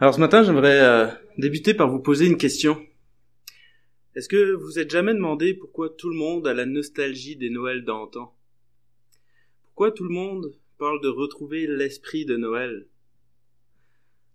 [0.00, 2.80] Alors ce matin, j'aimerais euh, débuter par vous poser une question.
[4.14, 7.50] Est-ce que vous vous êtes jamais demandé pourquoi tout le monde a la nostalgie des
[7.50, 8.32] Noëls d'antan?
[9.64, 12.86] Pourquoi tout le monde parle de retrouver l'esprit de Noël?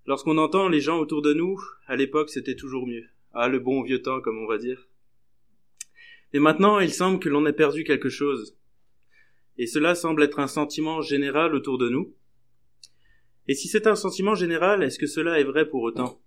[0.05, 1.57] Lorsqu'on entend les gens autour de nous,
[1.87, 3.05] à l'époque c'était toujours mieux.
[3.33, 4.89] Ah, le bon vieux temps, comme on va dire.
[6.33, 8.57] Et maintenant, il semble que l'on ait perdu quelque chose.
[9.57, 12.13] Et cela semble être un sentiment général autour de nous.
[13.47, 16.21] Et si c'est un sentiment général, est-ce que cela est vrai pour autant?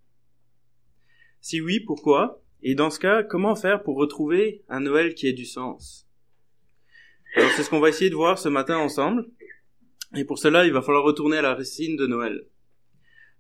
[1.40, 2.42] Si oui, pourquoi?
[2.62, 6.08] Et dans ce cas, comment faire pour retrouver un Noël qui ait du sens?
[7.36, 9.26] Alors c'est ce qu'on va essayer de voir ce matin ensemble.
[10.14, 12.46] Et pour cela, il va falloir retourner à la racine de Noël.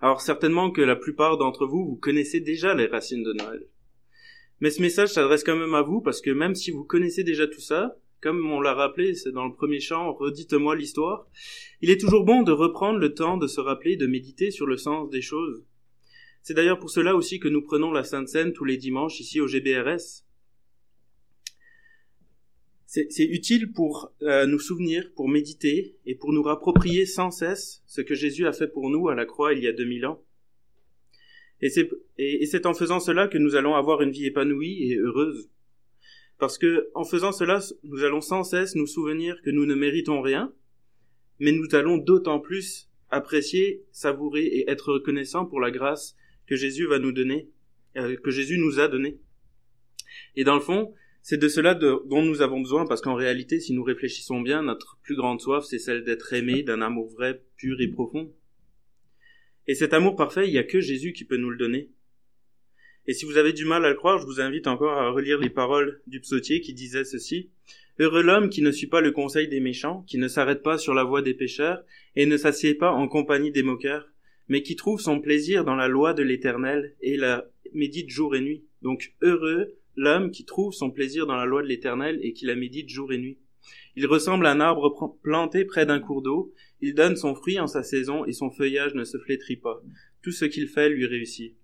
[0.00, 3.66] Alors certainement que la plupart d'entre vous, vous connaissez déjà les racines de Noël.
[4.60, 7.46] Mais ce message s'adresse quand même à vous parce que même si vous connaissez déjà
[7.46, 11.28] tout ça, comme on l'a rappelé, dans le premier chant, redites-moi l'histoire.
[11.80, 14.76] Il est toujours bon de reprendre le temps de se rappeler, de méditer sur le
[14.76, 15.62] sens des choses.
[16.42, 19.40] C'est d'ailleurs pour cela aussi que nous prenons la Sainte Seine tous les dimanches ici
[19.40, 20.24] au GBRS.
[22.86, 28.00] C'est utile pour euh, nous souvenir, pour méditer et pour nous rapproprier sans cesse ce
[28.00, 30.20] que Jésus a fait pour nous à la croix il y a 2000 ans.
[31.60, 35.48] Et c'est en faisant cela que nous allons avoir une vie épanouie et heureuse.
[36.38, 40.20] Parce que, en faisant cela, nous allons sans cesse nous souvenir que nous ne méritons
[40.20, 40.52] rien,
[41.38, 46.86] mais nous allons d'autant plus apprécier, savourer et être reconnaissants pour la grâce que Jésus
[46.86, 47.48] va nous donner,
[47.96, 49.18] euh, que Jésus nous a donnée.
[50.34, 50.92] Et dans le fond,
[51.22, 54.98] c'est de cela dont nous avons besoin, parce qu'en réalité, si nous réfléchissons bien, notre
[55.02, 58.32] plus grande soif, c'est celle d'être aimé d'un amour vrai, pur et profond.
[59.66, 61.90] Et cet amour parfait, il n'y a que Jésus qui peut nous le donner.
[63.08, 65.38] Et si vous avez du mal à le croire, je vous invite encore à relire
[65.38, 67.50] les paroles du psautier qui disait ceci.
[67.98, 70.92] Heureux l'homme qui ne suit pas le conseil des méchants, qui ne s'arrête pas sur
[70.92, 71.84] la voie des pécheurs,
[72.16, 74.12] et ne s'assied pas en compagnie des moqueurs,
[74.48, 78.40] mais qui trouve son plaisir dans la loi de l'Éternel et la médite jour et
[78.40, 78.64] nuit.
[78.82, 82.54] Donc heureux l'homme qui trouve son plaisir dans la loi de l'Éternel et qui la
[82.54, 83.38] médite jour et nuit.
[83.96, 87.66] Il ressemble à un arbre planté près d'un cours d'eau, il donne son fruit en
[87.66, 89.82] sa saison et son feuillage ne se flétrit pas.
[90.22, 91.54] Tout ce qu'il fait lui réussit.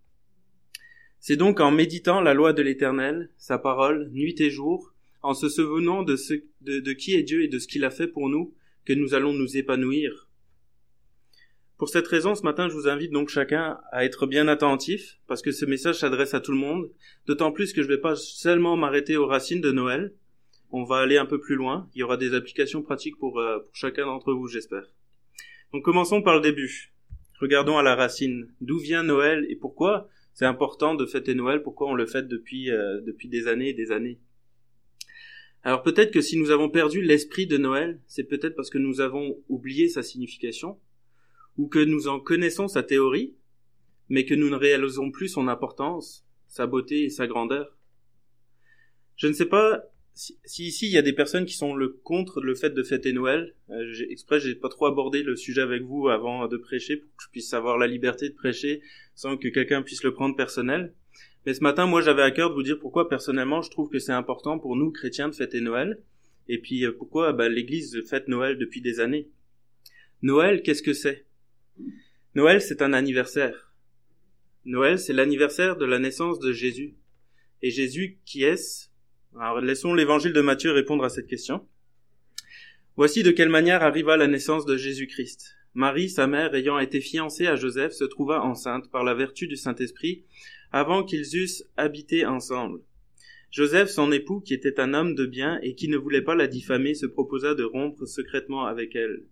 [1.24, 5.48] C'est donc en méditant la loi de l'Éternel, sa parole, nuit et jour, en se
[5.48, 8.52] souvenant de, ce, de, qui est Dieu et de ce qu'il a fait pour nous,
[8.84, 10.28] que nous allons nous épanouir.
[11.78, 15.42] Pour cette raison, ce matin, je vous invite donc chacun à être bien attentif, parce
[15.42, 16.90] que ce message s'adresse à tout le monde,
[17.28, 20.12] d'autant plus que je ne vais pas seulement m'arrêter aux racines de Noël,
[20.72, 23.60] on va aller un peu plus loin, il y aura des applications pratiques pour, euh,
[23.60, 24.92] pour chacun d'entre vous, j'espère.
[25.72, 26.92] Donc commençons par le début.
[27.40, 28.52] Regardons à la racine.
[28.60, 32.70] D'où vient Noël et pourquoi c'est important de fêter Noël, pourquoi on le fête depuis,
[32.70, 34.18] euh, depuis des années et des années?
[35.62, 39.00] Alors peut-être que si nous avons perdu l'esprit de Noël, c'est peut-être parce que nous
[39.00, 40.78] avons oublié sa signification,
[41.56, 43.34] ou que nous en connaissons sa théorie,
[44.08, 47.76] mais que nous ne réalisons plus son importance, sa beauté et sa grandeur.
[49.16, 49.84] Je ne sais pas
[50.14, 53.12] si, ici il y a des personnes qui sont le contre le fait de fêter
[53.12, 57.08] Noël, euh, exprès j'ai pas trop abordé le sujet avec vous avant de prêcher pour
[57.16, 58.82] que je puisse avoir la liberté de prêcher
[59.14, 60.94] sans que quelqu'un puisse le prendre personnel.
[61.44, 63.98] Mais ce matin, moi, j'avais à cœur de vous dire pourquoi personnellement je trouve que
[63.98, 66.02] c'est important pour nous chrétiens de fêter Noël,
[66.48, 69.28] et puis euh, pourquoi bah, l'Église fête Noël depuis des années.
[70.22, 71.26] Noël, qu'est-ce que c'est?
[72.34, 73.72] Noël, c'est un anniversaire.
[74.64, 76.94] Noël, c'est l'anniversaire de la naissance de Jésus.
[77.62, 78.88] Et Jésus, qui est-ce?
[79.38, 81.66] Alors laissons l'évangile de Matthieu répondre à cette question.
[82.96, 85.56] Voici de quelle manière arriva la naissance de Jésus-Christ.
[85.74, 89.56] Marie, sa mère, ayant été fiancée à Joseph, se trouva enceinte par la vertu du
[89.56, 90.24] Saint-Esprit
[90.70, 92.80] avant qu'ils eussent habité ensemble.
[93.50, 96.46] Joseph, son époux, qui était un homme de bien et qui ne voulait pas la
[96.46, 99.24] diffamer, se proposa de rompre secrètement avec elle.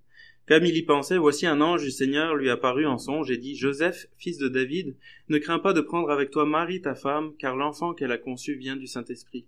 [0.47, 3.55] Comme il y pensait, voici un ange du Seigneur lui apparut en songe et dit,
[3.55, 4.97] Joseph, fils de David,
[5.29, 8.55] ne crains pas de prendre avec toi Marie ta femme, car l'enfant qu'elle a conçu
[8.55, 9.47] vient du Saint-Esprit.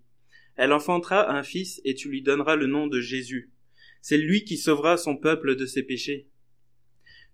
[0.56, 3.50] Elle enfantera un fils et tu lui donneras le nom de Jésus.
[4.00, 6.28] C'est lui qui sauvera son peuple de ses péchés.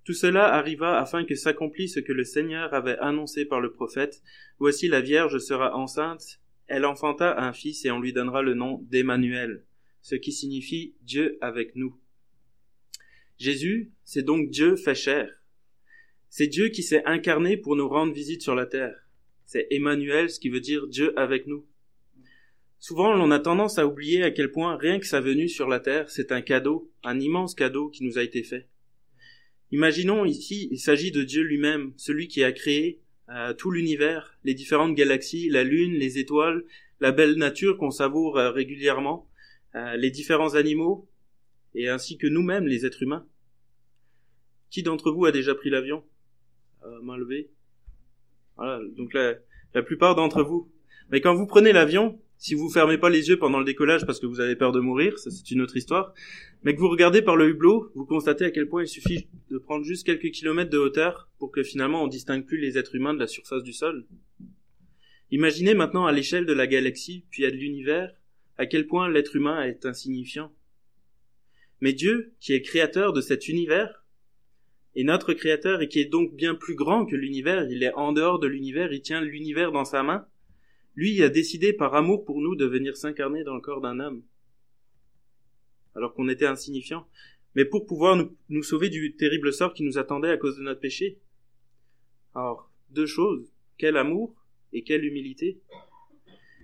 [0.08, 4.22] Tout cela arriva afin que s'accomplisse ce que le Seigneur avait annoncé par le prophète.
[4.58, 8.78] Voici la Vierge sera enceinte, elle enfanta un fils et on lui donnera le nom
[8.88, 9.66] d'Emmanuel,
[10.00, 11.94] ce qui signifie Dieu avec nous.
[13.36, 15.30] Jésus, c'est donc Dieu fait chair.
[16.30, 19.10] C'est Dieu qui s'est incarné pour nous rendre visite sur la terre.
[19.44, 21.66] C'est Emmanuel, ce qui veut dire Dieu avec nous.
[22.78, 25.80] Souvent, l'on a tendance à oublier à quel point rien que sa venue sur la
[25.80, 28.68] Terre, c'est un cadeau, un immense cadeau qui nous a été fait.
[29.70, 34.54] Imaginons ici, il s'agit de Dieu lui-même, celui qui a créé euh, tout l'univers, les
[34.54, 36.64] différentes galaxies, la Lune, les étoiles,
[37.00, 39.28] la belle nature qu'on savoure euh, régulièrement,
[39.74, 41.06] euh, les différents animaux,
[41.74, 43.26] et ainsi que nous-mêmes, les êtres humains.
[44.70, 46.04] Qui d'entre vous a déjà pris l'avion?
[47.02, 47.50] Main levée.
[48.56, 50.70] Voilà, donc la plupart d'entre vous.
[51.10, 54.20] Mais quand vous prenez l'avion, si vous fermez pas les yeux pendant le décollage parce
[54.20, 56.14] que vous avez peur de mourir, c'est une autre histoire,
[56.62, 59.58] mais que vous regardez par le hublot, vous constatez à quel point il suffit de
[59.58, 63.12] prendre juste quelques kilomètres de hauteur pour que finalement on distingue plus les êtres humains
[63.12, 64.06] de la surface du sol.
[65.32, 68.14] Imaginez maintenant à l'échelle de la galaxie, puis à de l'univers,
[68.56, 70.52] à quel point l'être humain est insignifiant.
[71.80, 74.04] Mais Dieu, qui est créateur de cet univers,
[74.96, 78.12] est notre créateur et qui est donc bien plus grand que l'univers, il est en
[78.12, 80.26] dehors de l'univers, il tient l'univers dans sa main,
[80.98, 84.24] lui a décidé par amour pour nous de venir s'incarner dans le corps d'un homme,
[85.94, 87.06] alors qu'on était insignifiant,
[87.54, 88.16] mais pour pouvoir
[88.48, 91.20] nous, sauver du terrible sort qui nous attendait à cause de notre péché.
[92.34, 94.34] Alors, deux choses, quel amour
[94.72, 95.60] et quelle humilité.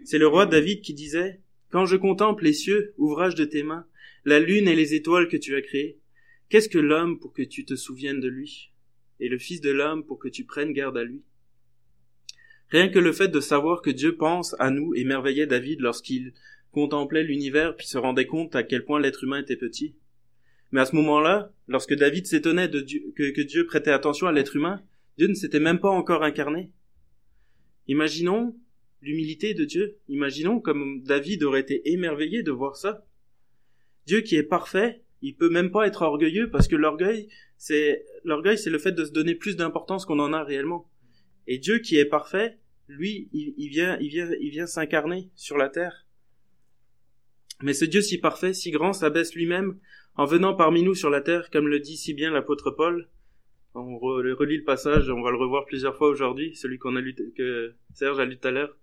[0.04, 1.40] C'est le roi David qui disait,
[1.70, 3.86] Quand je contemple les cieux, ouvrage de tes mains,
[4.24, 6.00] la lune et les étoiles que tu as créées,
[6.48, 8.72] qu'est-ce que l'homme pour que tu te souviennes de lui,
[9.20, 11.22] et le Fils de l'homme pour que tu prennes garde à lui
[12.70, 16.32] Rien que le fait de savoir que Dieu pense à nous émerveillait David lorsqu'il
[16.72, 19.94] contemplait l'univers puis se rendait compte à quel point l'être humain était petit.
[20.72, 24.82] Mais à ce moment-là, lorsque David s'étonnait que, que Dieu prêtait attention à l'être humain,
[25.18, 26.72] Dieu ne s'était même pas encore incarné.
[27.86, 28.56] Imaginons
[29.02, 29.98] l'humilité de Dieu.
[30.08, 33.06] Imaginons comme David aurait été émerveillé de voir ça.
[34.06, 38.58] Dieu qui est parfait, il peut même pas être orgueilleux parce que l'orgueil, c'est l'orgueil,
[38.58, 40.90] c'est le fait de se donner plus d'importance qu'on en a réellement.
[41.46, 42.58] Et Dieu qui est parfait,
[42.88, 46.06] lui, il, vient, il vient, il vient s'incarner sur la terre.
[47.62, 49.78] Mais ce Dieu si parfait, si grand, s'abaisse lui-même
[50.16, 53.08] en venant parmi nous sur la terre, comme le dit si bien l'apôtre Paul.
[53.74, 57.14] On relit le passage, on va le revoir plusieurs fois aujourd'hui, celui qu'on a lu,
[57.36, 58.76] que Serge a lu tout à l'heure.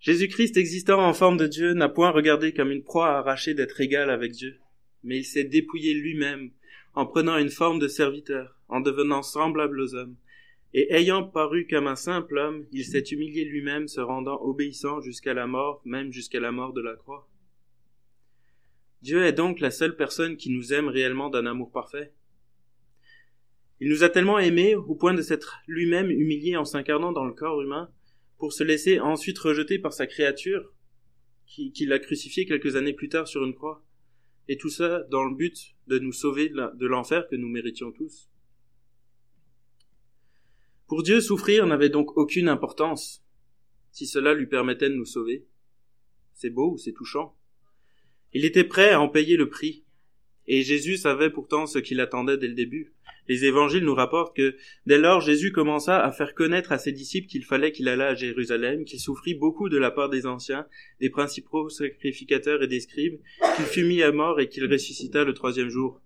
[0.00, 4.10] Jésus-Christ existant en forme de Dieu n'a point regardé comme une proie arrachée d'être égal
[4.10, 4.58] avec Dieu,
[5.04, 6.50] mais il s'est dépouillé lui-même
[6.94, 10.16] en prenant une forme de serviteur, en devenant semblable aux hommes
[10.76, 15.32] et ayant paru comme un simple homme, il s'est humilié lui-même, se rendant obéissant jusqu'à
[15.32, 17.30] la mort, même jusqu'à la mort de la croix.
[19.00, 22.12] Dieu est donc la seule personne qui nous aime réellement d'un amour parfait.
[23.78, 27.34] Il nous a tellement aimés au point de s'être lui-même humilié en s'incarnant dans le
[27.34, 27.88] corps humain,
[28.38, 30.72] pour se laisser ensuite rejeter par sa créature,
[31.46, 33.84] qui, l'a crucifié quelques années plus tard sur une croix,
[34.48, 38.28] et tout ça dans le but de nous sauver de l'enfer que nous méritions tous.
[40.86, 43.24] Pour Dieu, souffrir n'avait donc aucune importance,
[43.90, 45.46] si cela lui permettait de nous sauver.
[46.34, 47.36] C'est beau, c'est touchant.
[48.32, 49.84] Il était prêt à en payer le prix.
[50.46, 52.92] Et Jésus savait pourtant ce qu'il attendait dès le début.
[53.28, 57.28] Les évangiles nous rapportent que dès lors Jésus commença à faire connaître à ses disciples
[57.28, 60.66] qu'il fallait qu'il allât à Jérusalem, qu'il souffrit beaucoup de la part des anciens,
[61.00, 63.18] des principaux sacrificateurs et des scribes,
[63.56, 66.02] qu'il fut mis à mort et qu'il ressuscita le troisième jour.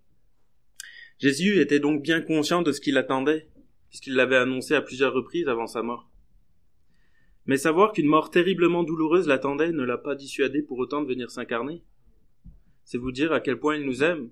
[1.19, 3.49] Jésus était donc bien conscient de ce qu'il attendait,
[3.88, 6.11] puisqu'il l'avait annoncé à plusieurs reprises avant sa mort.
[7.46, 11.31] Mais savoir qu'une mort terriblement douloureuse l'attendait ne l'a pas dissuadé pour autant de venir
[11.31, 11.82] s'incarner.
[12.85, 14.31] C'est vous dire à quel point il nous aime.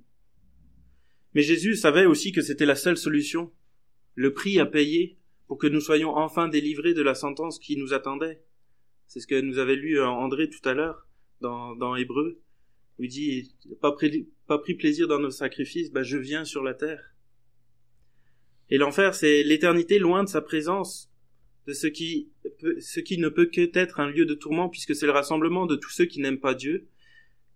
[1.35, 3.53] Mais Jésus savait aussi que c'était la seule solution,
[4.15, 7.95] le prix à payer pour que nous soyons enfin délivrés de la sentence qui nous
[7.95, 8.43] attendait.
[9.07, 11.07] C'est ce que nous avait lu André tout à l'heure
[11.41, 12.41] dans, dans Hébreu,
[12.99, 16.75] il dit pas pris, pas pris plaisir dans nos sacrifices, bah je viens sur la
[16.75, 17.15] terre.
[18.71, 21.11] Et l'enfer, c'est l'éternité loin de sa présence,
[21.67, 22.31] de ce qui,
[22.81, 25.77] ce qui ne peut que être un lieu de tourment, puisque c'est le rassemblement de
[25.77, 26.89] tous ceux qui n'aiment pas Dieu,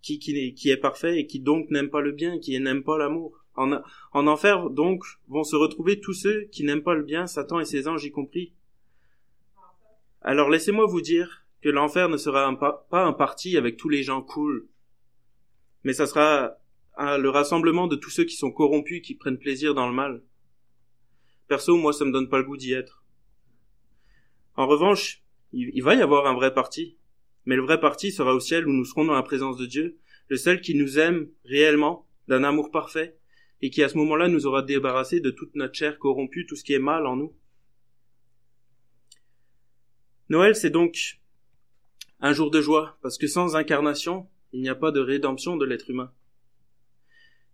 [0.01, 2.97] qui, qui, qui est parfait et qui donc n'aiment pas le bien, qui n'aiment pas
[2.97, 3.45] l'amour.
[3.55, 3.81] En,
[4.13, 7.65] en enfer, donc, vont se retrouver tous ceux qui n'aiment pas le bien, Satan et
[7.65, 8.53] ses anges y compris.
[10.21, 12.57] Alors laissez-moi vous dire que l'enfer ne sera
[12.89, 14.67] pas un parti avec tous les gens cool,
[15.83, 16.57] mais ça sera
[16.97, 20.21] le rassemblement de tous ceux qui sont corrompus, qui prennent plaisir dans le mal.
[21.51, 23.03] Perso, moi, ça me donne pas le goût d'y être.
[24.55, 26.95] En revanche, il, va y avoir un vrai parti.
[27.43, 29.97] Mais le vrai parti sera au ciel où nous serons dans la présence de Dieu,
[30.29, 33.17] le seul qui nous aime réellement, d'un amour parfait,
[33.61, 36.63] et qui à ce moment-là nous aura débarrassé de toute notre chair corrompue, tout ce
[36.63, 37.35] qui est mal en nous.
[40.29, 41.19] Noël, c'est donc
[42.21, 45.65] un jour de joie, parce que sans incarnation, il n'y a pas de rédemption de
[45.65, 46.13] l'être humain.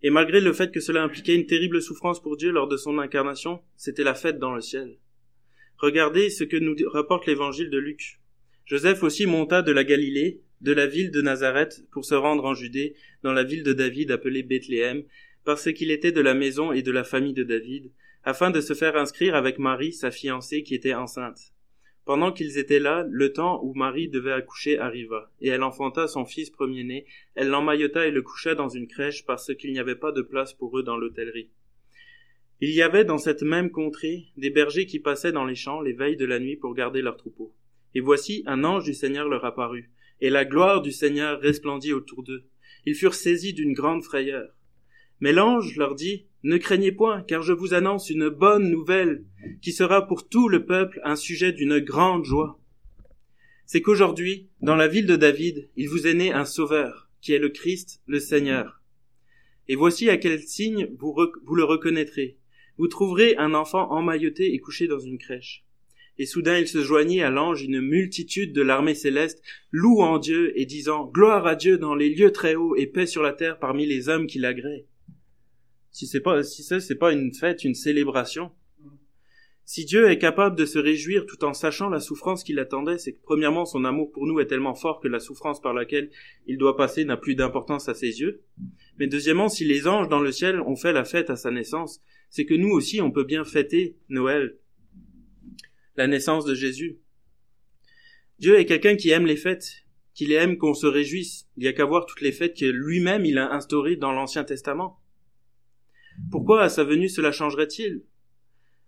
[0.02, 2.98] Et malgré le fait que cela impliquait une terrible souffrance pour Dieu lors de son
[2.98, 4.98] incarnation, c'était la fête dans le ciel.
[5.78, 8.20] Regardez ce que nous rapporte l'évangile de Luc.
[8.66, 12.54] Joseph aussi monta de la Galilée, de la ville de Nazareth, pour se rendre en
[12.54, 15.04] Judée, dans la ville de David appelée Bethléem,
[15.44, 17.90] parce qu'il était de la maison et de la famille de David,
[18.24, 21.52] afin de se faire inscrire avec Marie, sa fiancée, qui était enceinte.
[22.08, 26.24] Pendant qu'ils étaient là, le temps où Marie devait accoucher arriva, et elle enfanta son
[26.24, 30.10] fils premier-né, elle l'emmaillota et le coucha dans une crèche parce qu'il n'y avait pas
[30.10, 31.50] de place pour eux dans l'hôtellerie.
[32.62, 35.92] Il y avait dans cette même contrée des bergers qui passaient dans les champs les
[35.92, 37.54] veilles de la nuit pour garder leurs troupeaux.
[37.94, 39.90] Et voici un ange du Seigneur leur apparut,
[40.22, 42.44] et la gloire du Seigneur resplendit autour d'eux.
[42.86, 44.48] Ils furent saisis d'une grande frayeur.
[45.20, 49.24] Mais l'ange leur dit, Ne craignez point, car je vous annonce une bonne nouvelle,
[49.60, 52.60] qui sera pour tout le peuple un sujet d'une grande joie.
[53.66, 57.38] C'est qu'aujourd'hui, dans la ville de David, il vous est né un sauveur, qui est
[57.38, 58.80] le Christ, le Seigneur.
[59.68, 61.14] Et voici à quel signe vous,
[61.54, 62.38] le reconnaîtrez.
[62.78, 65.64] Vous trouverez un enfant emmailloté et couché dans une crèche.
[66.16, 70.64] Et soudain il se joignit à l'ange une multitude de l'armée céleste, louant Dieu et
[70.64, 73.84] disant Gloire à Dieu dans les lieux très hauts et paix sur la terre parmi
[73.84, 74.84] les hommes qui l'agréent.
[75.98, 78.52] Si c'est pas, si ça c'est pas une fête, une célébration.
[79.64, 83.14] Si Dieu est capable de se réjouir tout en sachant la souffrance qui l'attendait, c'est
[83.14, 86.10] que premièrement son amour pour nous est tellement fort que la souffrance par laquelle
[86.46, 88.44] il doit passer n'a plus d'importance à ses yeux.
[89.00, 92.00] Mais deuxièmement, si les anges dans le ciel ont fait la fête à sa naissance,
[92.30, 94.56] c'est que nous aussi on peut bien fêter Noël,
[95.96, 97.00] la naissance de Jésus.
[98.38, 99.82] Dieu est quelqu'un qui aime les fêtes,
[100.14, 101.48] qu'il aime qu'on se réjouisse.
[101.56, 104.44] Il n'y a qu'à voir toutes les fêtes que lui-même il a instaurées dans l'Ancien
[104.44, 104.97] Testament.
[106.30, 108.02] Pourquoi à sa venue cela changerait-il?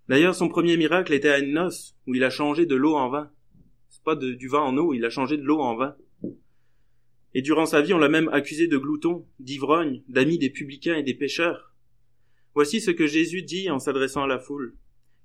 [0.09, 3.09] D'ailleurs, son premier miracle était à une noce, où il a changé de l'eau en
[3.09, 3.31] vin.
[3.89, 5.97] C'est pas du vin en eau, il a changé de l'eau en vin.
[7.33, 11.03] Et durant sa vie, on l'a même accusé de glouton, d'ivrogne, d'ami des publicains et
[11.03, 11.75] des pécheurs.
[12.55, 14.77] Voici ce que Jésus dit en s'adressant à la foule.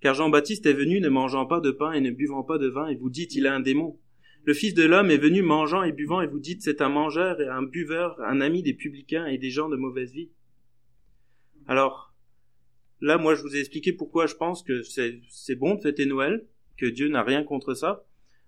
[0.02, 2.88] Car Jean-Baptiste est venu ne mangeant pas de pain et ne buvant pas de vin,
[2.88, 4.00] et vous dites il a un démon.
[4.44, 7.42] Le Fils de l'homme est venu mangeant et buvant, et vous dites c'est un mangeur
[7.42, 10.30] et un buveur, un ami des publicains et des gens de mauvaise vie.
[11.68, 12.14] Alors,
[13.02, 16.46] là, moi, je vous ai expliqué pourquoi je pense que c'est bon de fêter Noël,
[16.78, 18.06] que Dieu n'a rien contre ça.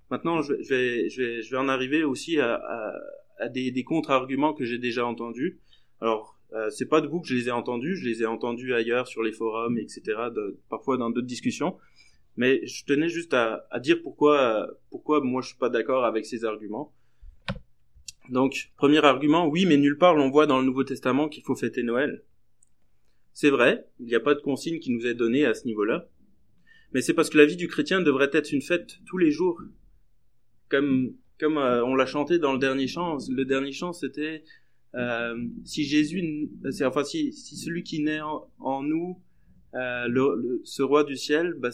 [0.10, 0.54] Maintenant, je
[1.50, 2.62] vais, en arriver aussi à,
[3.40, 5.60] à, des, des contre-arguments que j'ai déjà entendus.
[6.00, 8.74] Alors, euh, c'est pas de vous que je les ai entendus, je les ai entendus
[8.74, 10.02] ailleurs sur les forums, etc.
[10.70, 11.78] parfois dans d'autres discussions.
[12.38, 16.46] Mais je tenais juste à, dire pourquoi, pourquoi moi je suis pas d'accord avec ces
[16.46, 16.94] arguments.
[18.30, 21.56] Donc, premier argument, oui, mais nulle part l'on voit dans le Nouveau Testament qu'il faut
[21.56, 22.24] fêter Noël.
[23.40, 26.10] C'est vrai, il n'y a pas de consigne qui nous est donnée à ce niveau-là.
[26.92, 29.62] Mais c'est parce que la vie du chrétien devrait être une fête tous les jours.
[30.70, 33.20] Comme, comme euh, on l'a chanté dans le dernier chant.
[33.30, 34.44] Le dernier chant, c'était
[34.96, 36.50] euh, si Jésus,
[36.84, 39.22] enfin si, si celui qui naît en, nous,
[39.76, 41.70] euh, le, ce roi du ciel, bah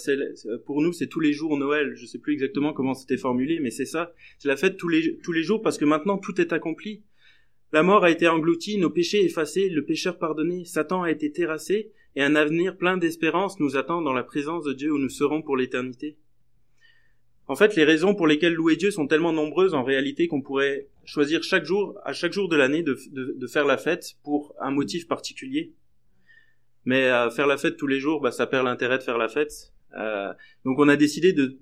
[0.66, 1.94] pour nous c'est tous les jours Noël.
[1.96, 4.14] Je sais plus exactement comment c'était formulé, mais c'est ça.
[4.38, 7.04] C'est la fête tous les tous les jours parce que maintenant tout est accompli.
[7.74, 11.92] La mort a été engloutie, nos péchés effacés, le pécheur pardonné, Satan a été terrassé,
[12.16, 15.42] et un avenir plein d'espérance nous attend dans la présence de Dieu où nous serons
[15.42, 16.16] pour l'éternité.
[17.48, 20.88] En fait, les raisons pour lesquelles louer Dieu sont tellement nombreuses en réalité qu'on pourrait
[21.04, 25.08] choisir chaque jour, à chaque jour de l'année, de, faire la fête pour un motif
[25.08, 25.74] particulier.
[26.86, 29.30] Mais euh, faire la fête tous les jours, bah, ça perd l'intérêt de faire la
[29.30, 29.74] fête.
[29.98, 30.32] Euh,
[30.64, 31.58] donc on a décidé de,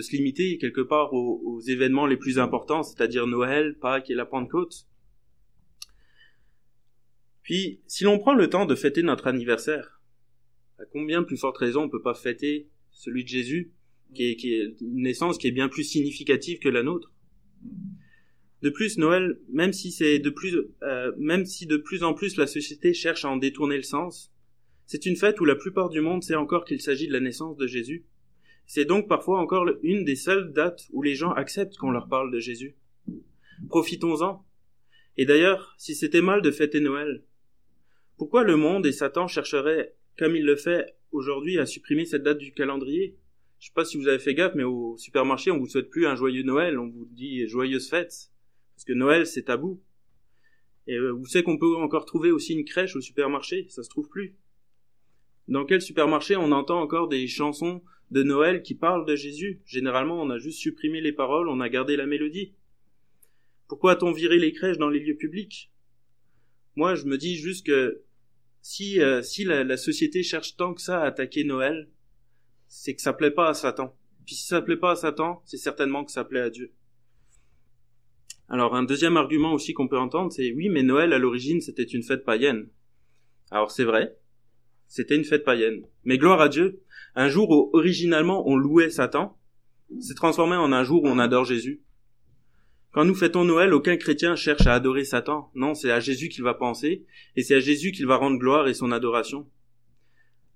[0.00, 4.86] se limiter quelque part aux événements les plus importants, c'est-à-dire Noël, Pâques et la Pentecôte.
[7.50, 10.00] Puis, si l'on prend le temps de fêter notre anniversaire,
[10.78, 13.72] à combien plus forte raison on peut pas fêter celui de Jésus
[14.14, 17.12] qui est, qui est une naissance qui est bien plus significative que la nôtre?
[18.62, 22.36] De plus, Noël, même si c'est de plus, euh, même si de plus en plus
[22.36, 24.32] la société cherche à en détourner le sens,
[24.86, 27.56] c'est une fête où la plupart du monde sait encore qu'il s'agit de la naissance
[27.56, 28.06] de Jésus.
[28.66, 32.32] C'est donc parfois encore une des seules dates où les gens acceptent qu'on leur parle
[32.32, 32.76] de Jésus.
[33.68, 34.46] Profitons-en.
[35.16, 37.24] Et d'ailleurs, si c'était mal de fêter Noël,
[38.20, 42.36] pourquoi le monde et Satan chercheraient, comme il le fait aujourd'hui, à supprimer cette date
[42.36, 43.16] du calendrier?
[43.58, 46.06] Je sais pas si vous avez fait gaffe, mais au supermarché, on vous souhaite plus
[46.06, 48.30] un joyeux Noël, on vous dit joyeuse fête.
[48.74, 49.80] Parce que Noël, c'est tabou.
[50.86, 53.88] Et euh, vous savez qu'on peut encore trouver aussi une crèche au supermarché, ça se
[53.88, 54.36] trouve plus.
[55.48, 59.62] Dans quel supermarché on entend encore des chansons de Noël qui parlent de Jésus?
[59.64, 62.52] Généralement, on a juste supprimé les paroles, on a gardé la mélodie.
[63.66, 65.70] Pourquoi a-t-on viré les crèches dans les lieux publics?
[66.76, 68.02] Moi, je me dis juste que
[68.62, 71.90] si, euh, si la, la société cherche tant que ça à attaquer Noël,
[72.68, 73.96] c'est que ça plaît pas à Satan.
[74.24, 76.72] Puis si ça plaît pas à Satan, c'est certainement que ça plaît à Dieu.
[78.48, 81.84] Alors un deuxième argument aussi qu'on peut entendre, c'est oui, mais Noël à l'origine c'était
[81.84, 82.68] une fête païenne.
[83.50, 84.16] Alors c'est vrai,
[84.88, 85.86] c'était une fête païenne.
[86.04, 86.82] Mais gloire à Dieu,
[87.14, 89.38] un jour où originalement on louait Satan,
[90.00, 91.82] s'est transformé en un jour où on adore Jésus.
[92.92, 95.50] Quand nous fêtons Noël, aucun chrétien cherche à adorer Satan.
[95.54, 97.04] Non, c'est à Jésus qu'il va penser,
[97.36, 99.48] et c'est à Jésus qu'il va rendre gloire et son adoration.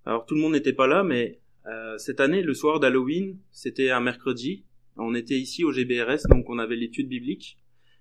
[0.04, 3.90] Alors tout le monde n'était pas là, mais euh, cette année, le soir d'Halloween, c'était
[3.90, 4.64] un mercredi.
[4.96, 7.58] On était ici au GBRS, donc on avait l'étude biblique.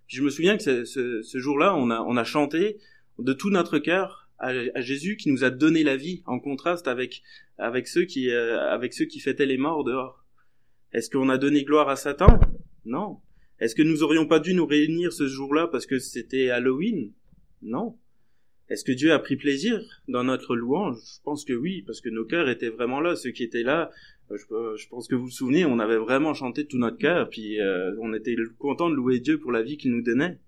[0.08, 2.78] Puis je me souviens que ce, ce, jour-là, on a, on a chanté
[3.20, 7.22] de tout notre cœur à, Jésus qui nous a donné la vie, en contraste avec
[7.58, 10.26] avec ceux qui euh, avec ceux qui fêtaient les morts dehors.
[10.92, 12.40] Est-ce qu'on a donné gloire à Satan?
[12.86, 13.20] Non.
[13.60, 17.12] Est-ce que nous aurions pas dû nous réunir ce jour-là parce que c'était Halloween?
[17.62, 17.98] Non.
[18.70, 20.98] Est-ce que Dieu a pris plaisir dans notre louange?
[20.98, 23.16] Je pense que oui, parce que nos cœurs étaient vraiment là.
[23.16, 23.92] Ceux qui étaient là,
[24.32, 27.60] euh, je, pense que vous vous souvenez, on avait vraiment chanté tout notre cœur, puis
[27.60, 30.40] euh, on était content de louer Dieu pour la vie qu'il nous donnait.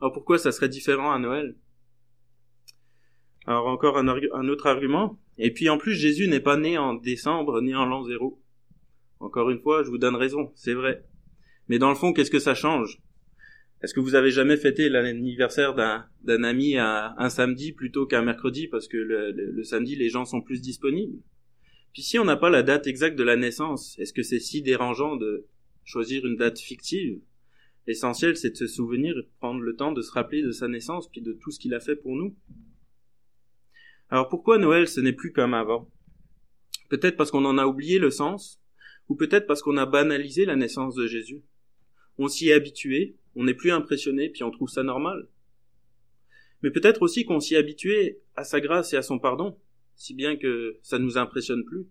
[0.00, 1.56] Alors pourquoi ça serait différent à Noël?
[3.46, 5.18] Alors encore un, un, autre argument.
[5.38, 8.40] Et puis en plus, Jésus n'est pas né en décembre ni en l'an zéro.
[9.18, 11.04] Encore une fois, je vous donne raison, c'est vrai.
[11.68, 13.00] Mais dans le fond, qu'est-ce que ça change?
[13.82, 18.86] Est-ce que vous avez jamais fêté l'anniversaire d'un ami un, samedi plutôt qu'un mercredi parce
[18.86, 21.18] que le, samedi les gens sont plus disponibles?
[21.92, 24.62] Puis si on n'a pas la date exacte de la naissance, est-ce que c'est si
[24.62, 25.46] dérangeant de
[25.84, 27.20] choisir une date fictive?
[27.88, 30.68] L'essentiel c'est de se souvenir et de prendre le temps de se rappeler de sa
[30.68, 32.36] naissance puis de tout ce qu'il a fait pour nous.
[34.10, 35.90] Alors pourquoi Noël ce n'est plus comme avant?
[36.88, 38.62] Peut-être parce qu'on en a oublié le sens,
[39.08, 41.42] ou peut-être parce qu'on a banalisé la naissance de Jésus.
[42.18, 45.28] On s'y est habitué, on n'est plus impressionné, puis on trouve ça normal.
[46.62, 49.58] Mais peut-être aussi qu'on s'y est habitué à sa grâce et à son pardon,
[49.96, 51.86] si bien que ça ne nous impressionne plus.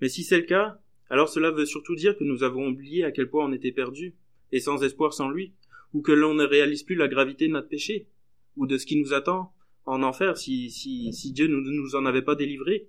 [0.00, 3.12] Mais si c'est le cas, alors cela veut surtout dire que nous avons oublié à
[3.12, 4.14] quel point on était perdu,
[4.52, 5.54] et sans espoir sans lui,
[5.92, 8.08] ou que l'on ne réalise plus la gravité de notre péché,
[8.56, 9.52] ou de ce qui nous attend
[9.84, 12.88] en enfer si, si, si Dieu ne nous en avait pas délivré.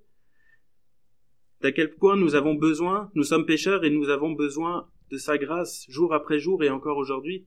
[1.61, 5.37] D'à quel point nous avons besoin, nous sommes pécheurs et nous avons besoin de sa
[5.37, 7.45] grâce jour après jour et encore aujourd'hui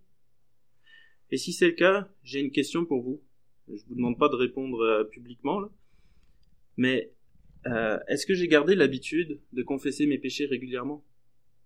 [1.31, 3.23] Et si c'est le cas, j'ai une question pour vous.
[3.69, 5.61] Je vous demande pas de répondre euh, publiquement,
[6.77, 7.13] mais
[7.67, 11.05] euh, est-ce que j'ai gardé l'habitude de confesser mes péchés régulièrement?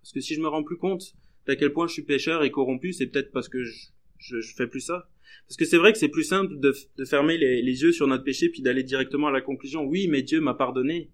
[0.02, 1.14] Parce que si je me rends plus compte
[1.46, 4.80] d'à quel point je suis pécheur et corrompu, c'est peut-être parce que je, fais plus
[4.80, 5.08] ça.
[5.46, 8.06] Parce que c'est vrai que c'est plus simple de, de fermer les, les, yeux sur
[8.06, 11.10] notre péché puis d'aller directement à la conclusion, oui, mais Dieu m'a pardonné.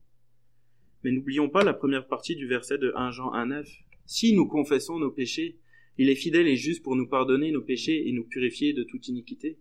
[1.02, 3.66] Mais n'oublions pas la première partie du verset de 1 Jean 1.9.
[4.12, 5.60] Si nous confessons nos péchés,
[5.96, 9.06] il est fidèle et juste pour nous pardonner nos péchés et nous purifier de toute
[9.06, 9.56] iniquité.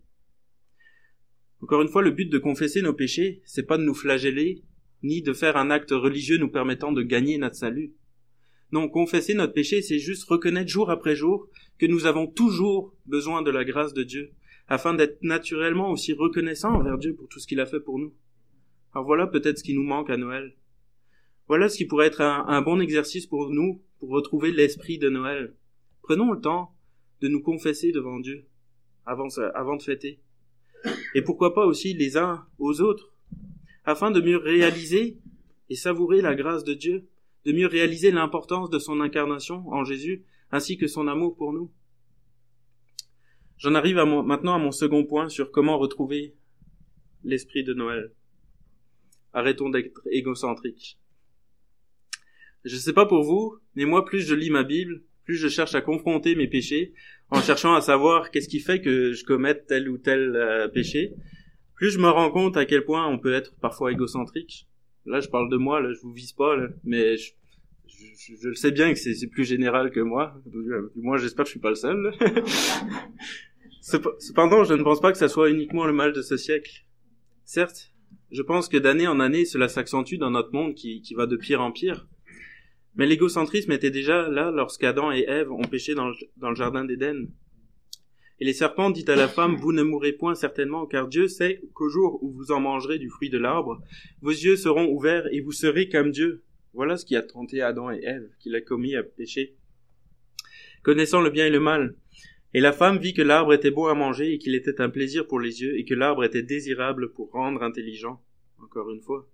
[1.61, 4.63] Encore une fois, le but de confesser nos péchés, c'est pas de nous flageller,
[5.03, 7.93] ni de faire un acte religieux nous permettant de gagner notre salut.
[8.71, 13.43] Non, confesser notre péché, c'est juste reconnaître jour après jour que nous avons toujours besoin
[13.43, 14.31] de la grâce de Dieu,
[14.67, 18.15] afin d'être naturellement aussi reconnaissants envers Dieu pour tout ce qu'il a fait pour nous.
[18.95, 20.55] Alors voilà peut-être ce qui nous manque à Noël.
[21.47, 25.55] Voilà ce qui pourrait être un, bon exercice pour nous pour retrouver l'esprit de Noël.
[26.01, 26.75] Prenons le temps
[27.21, 28.49] de nous confesser devant Dieu
[29.09, 30.19] avant, de fêter.
[31.15, 33.13] Et pourquoi pas aussi les uns aux autres,
[33.85, 35.19] afin de mieux réaliser
[35.69, 37.07] et savourer la grâce de Dieu,
[37.45, 41.71] de mieux réaliser l'importance de son incarnation en Jésus, ainsi que son amour pour nous.
[43.57, 46.35] J'en arrive maintenant à mon second point sur comment retrouver
[47.23, 48.13] l'esprit de Noël.
[49.33, 50.98] Arrêtons d'être égocentriques.
[52.65, 55.75] Je sais pas pour vous, mais moi, plus je lis ma Bible, plus je cherche
[55.75, 56.93] à confronter mes péchés,
[57.29, 61.13] en cherchant à savoir qu'est-ce qui fait que je commette tel ou tel euh, péché,
[61.75, 64.67] plus je me rends compte à quel point on peut être parfois égocentrique.
[65.05, 67.31] Là, je parle de moi, là, je vous vise pas, mais je,
[67.87, 70.35] je, le sais bien que c'est plus général que moi.
[70.45, 72.11] Du moins, j'espère que je suis pas le seul.
[73.81, 76.85] Cependant, je ne pense pas que ça soit uniquement le mal de ce siècle.
[77.45, 77.93] Certes,
[78.31, 81.37] je pense que d'année en année, cela s'accentue dans notre monde qui, qui va de
[81.37, 82.08] pire en pire.
[82.99, 87.27] Mais l'égocentrisme était déjà là lorsqu'Adam et Ève ont péché dans le, jardin d'Éden.
[88.41, 91.61] Et les serpents dit à la femme, vous ne mourrez point certainement, car Dieu sait
[91.73, 93.81] qu'au jour où vous en mangerez du fruit de l'arbre,
[94.21, 96.43] vos yeux seront ouverts et vous serez comme Dieu.
[96.73, 99.55] Voilà ce qui a tenté Adam et Ève, qu'il a commis à pécher.
[100.83, 101.95] Connaissant le bien et le mal.
[102.53, 105.25] Et la femme vit que l'arbre était bon à manger et qu'il était un plaisir
[105.25, 108.21] pour les yeux et que l'arbre était désirable pour rendre intelligent.
[108.61, 109.28] Encore une fois.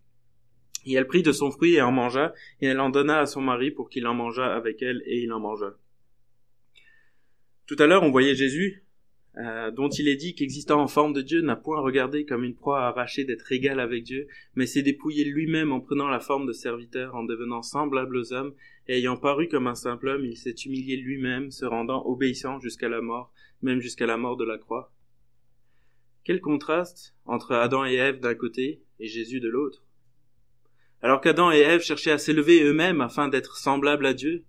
[0.85, 3.41] Et elle prit de son fruit et en mangea, et elle en donna à son
[3.41, 5.77] mari pour qu'il en mangeât avec elle, et il en mangea.
[7.65, 8.83] Tout à l'heure, on voyait Jésus,
[9.37, 12.55] euh, dont il est dit qu'existant en forme de Dieu n'a point regardé comme une
[12.55, 16.53] proie arrachée d'être égal avec Dieu, mais s'est dépouillé lui-même en prenant la forme de
[16.53, 18.53] serviteur, en devenant semblable aux hommes,
[18.87, 22.87] et ayant paru comme un simple homme, il s'est humilié lui-même, se rendant obéissant jusqu'à
[22.87, 24.93] la mort, même jusqu'à la mort de la croix.
[26.23, 29.84] Quel contraste entre Adam et Ève d'un côté et Jésus de l'autre.
[31.05, 34.43] Alors qu'Adam et Ève cherchaient à s'élever eux-mêmes afin d'être semblables à Dieu,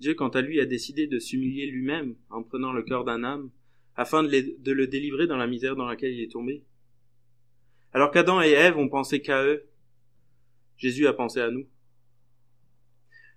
[0.00, 3.50] Dieu, quant à lui, a décidé de s'humilier lui-même en prenant le corps d'un âme,
[3.94, 6.64] afin de, le délivrer dans la misère dans laquelle il est tombé.
[7.92, 9.68] Alors qu'Adam et Ève ont pensé qu'à eux,
[10.78, 11.68] Jésus a pensé à nous.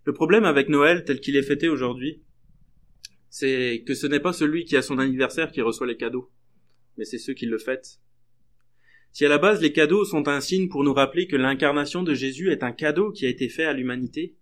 [0.06, 2.22] Le problème avec Noël tel qu'il est fêté aujourd'hui,
[3.30, 6.32] c'est que ce n'est pas celui qui a son anniversaire qui reçoit les cadeaux,
[6.98, 8.00] mais c'est ceux qui le fêtent.
[9.14, 12.14] Si à la base les cadeaux sont un signe pour nous rappeler que l'incarnation de
[12.14, 14.36] Jésus est un cadeau qui a été fait à l'humanité,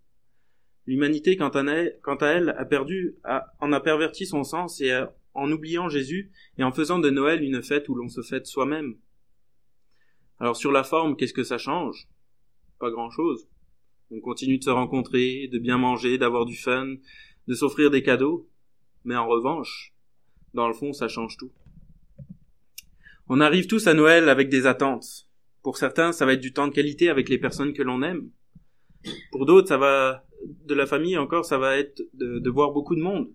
[0.86, 3.16] l'humanité quant à elle a perdu,
[3.60, 4.92] en a perverti son sens et
[5.34, 8.96] en oubliant Jésus et en faisant de Noël une fête où l'on se fête soi-même.
[10.40, 12.08] Alors sur la forme, qu'est-ce que ça change?
[12.80, 13.50] Pas grand-chose.
[14.12, 16.96] On continue de se rencontrer, de bien manger, d'avoir du fun,
[17.48, 18.50] de s'offrir des cadeaux,
[19.04, 19.94] mais en revanche,
[20.54, 21.52] dans le fond, ça change tout.
[23.32, 25.28] On arrive tous à Noël avec des attentes.
[25.62, 28.32] Pour certains, ça va être du temps de qualité avec les personnes que l'on aime.
[29.32, 30.26] Pour d'autres, ça va,
[30.66, 33.30] de la famille encore, ça va être de, voir beaucoup de monde.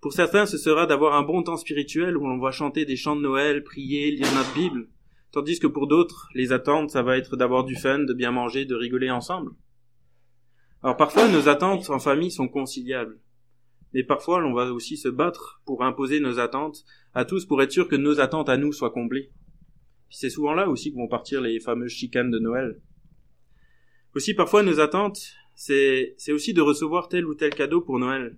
[0.00, 3.16] Pour certains, ce sera d'avoir un bon temps spirituel où on va chanter des chants
[3.16, 4.88] de Noël, prier, lire notre Bible.
[5.30, 8.64] Tandis que pour d'autres, les attentes, ça va être d'avoir du fun, de bien manger,
[8.64, 9.52] de rigoler ensemble.
[10.82, 13.20] Alors parfois, nos attentes en famille sont conciliables.
[13.92, 17.72] Mais parfois, l'on va aussi se battre pour imposer nos attentes à tous pour être
[17.72, 19.30] sûr que nos attentes à nous soient comblées.
[20.10, 22.80] C'est souvent là aussi que vont partir les fameuses chicanes de Noël.
[24.14, 28.36] Aussi, parfois, nos attentes, c'est, aussi de recevoir tel ou tel cadeau pour Noël.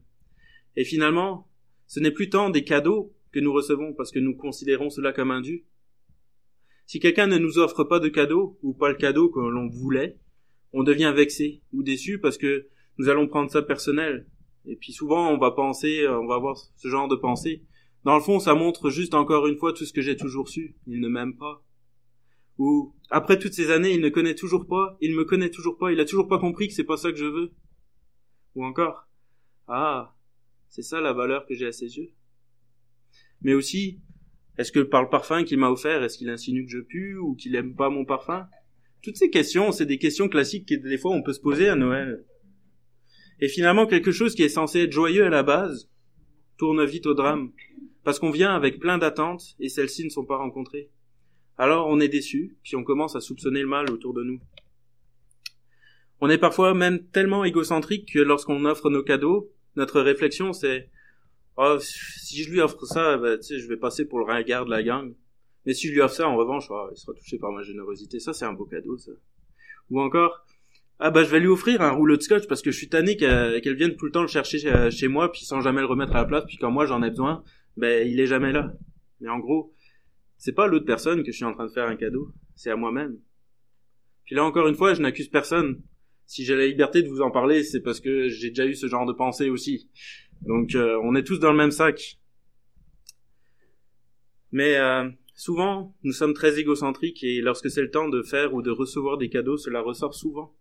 [0.77, 1.49] Et finalement,
[1.87, 5.31] ce n'est plus tant des cadeaux que nous recevons parce que nous considérons cela comme
[5.31, 5.65] un dû.
[6.87, 10.19] Si quelqu'un ne nous offre pas de cadeau, ou pas le cadeau que l'on voulait,
[10.73, 12.67] on devient vexé ou déçu parce que
[12.99, 14.27] nous allons prendre ça personnel,
[14.67, 17.63] et puis souvent, on va penser, on va avoir ce genre de pensée.
[18.05, 20.75] Dans le fond, ça montre juste encore une fois tout ce que j'ai toujours su.
[20.87, 21.63] Il ne m'aime pas.
[22.59, 25.93] Ou, après toutes ces années, il ne connaît toujours pas, il me connaît toujours pas,
[25.93, 27.53] il a toujours pas compris que c'est pas ça que je veux.
[28.55, 29.09] Ou encore,
[29.69, 30.15] ah,
[30.69, 32.11] c'est ça la valeur que j'ai à ses yeux.
[33.41, 34.01] Mais aussi,
[34.59, 37.35] est-ce que par le parfum qu'il m'a offert, est-ce qu'il insinue que je pue ou
[37.35, 38.47] qu'il aime pas mon parfum?
[39.03, 41.75] Toutes ces questions, c'est des questions classiques que des fois on peut se poser à
[41.75, 42.25] Noël.
[43.41, 45.91] Et finalement, quelque chose qui est censé être joyeux à la base
[46.59, 47.51] tourne vite au drame,
[48.05, 50.91] parce qu'on vient avec plein d'attentes et celles-ci ne sont pas rencontrées.
[51.59, 54.41] Alors on est déçu, puis on commence à soupçonner le mal autour de nous.
[56.21, 60.89] On est parfois même tellement égocentrique que lorsqu'on offre nos cadeaux, notre réflexion c'est
[61.57, 64.83] oh, si je lui offre ça, bah, je vais passer pour le ringard de la
[64.83, 65.15] gang.
[65.65, 68.19] Mais si je lui offre ça, en revanche, oh, il sera touché par ma générosité.
[68.19, 69.13] Ça, c'est un beau cadeau, ça.
[69.91, 70.45] Ou encore,
[70.99, 73.17] ah bah je vais lui offrir un rouleau de scotch parce que je suis tanné
[73.17, 74.59] qu'elle vienne tout le temps le chercher
[74.91, 77.11] chez, moi puis sans jamais le remettre à la place puis quand moi j'en ai
[77.11, 77.43] besoin,
[77.77, 78.73] ben il est jamais là.
[79.21, 79.75] Mais en gros,
[80.37, 82.77] c'est pas l'autre personne que je suis en train de faire un cadeau, c'est à
[82.77, 83.19] moi-même.
[84.25, 85.83] Puis là encore une fois, je n'accuse personne.
[86.27, 88.87] Si j'ai la liberté de vous en parler, c'est parce que j'ai déjà eu ce
[88.87, 89.91] genre de pensée aussi.
[90.43, 92.19] Donc euh, on est tous dans le même sac.
[94.51, 98.63] Mais euh, souvent, nous sommes très égocentriques et lorsque c'est le temps de faire ou
[98.63, 100.55] de recevoir des cadeaux, cela ressort souvent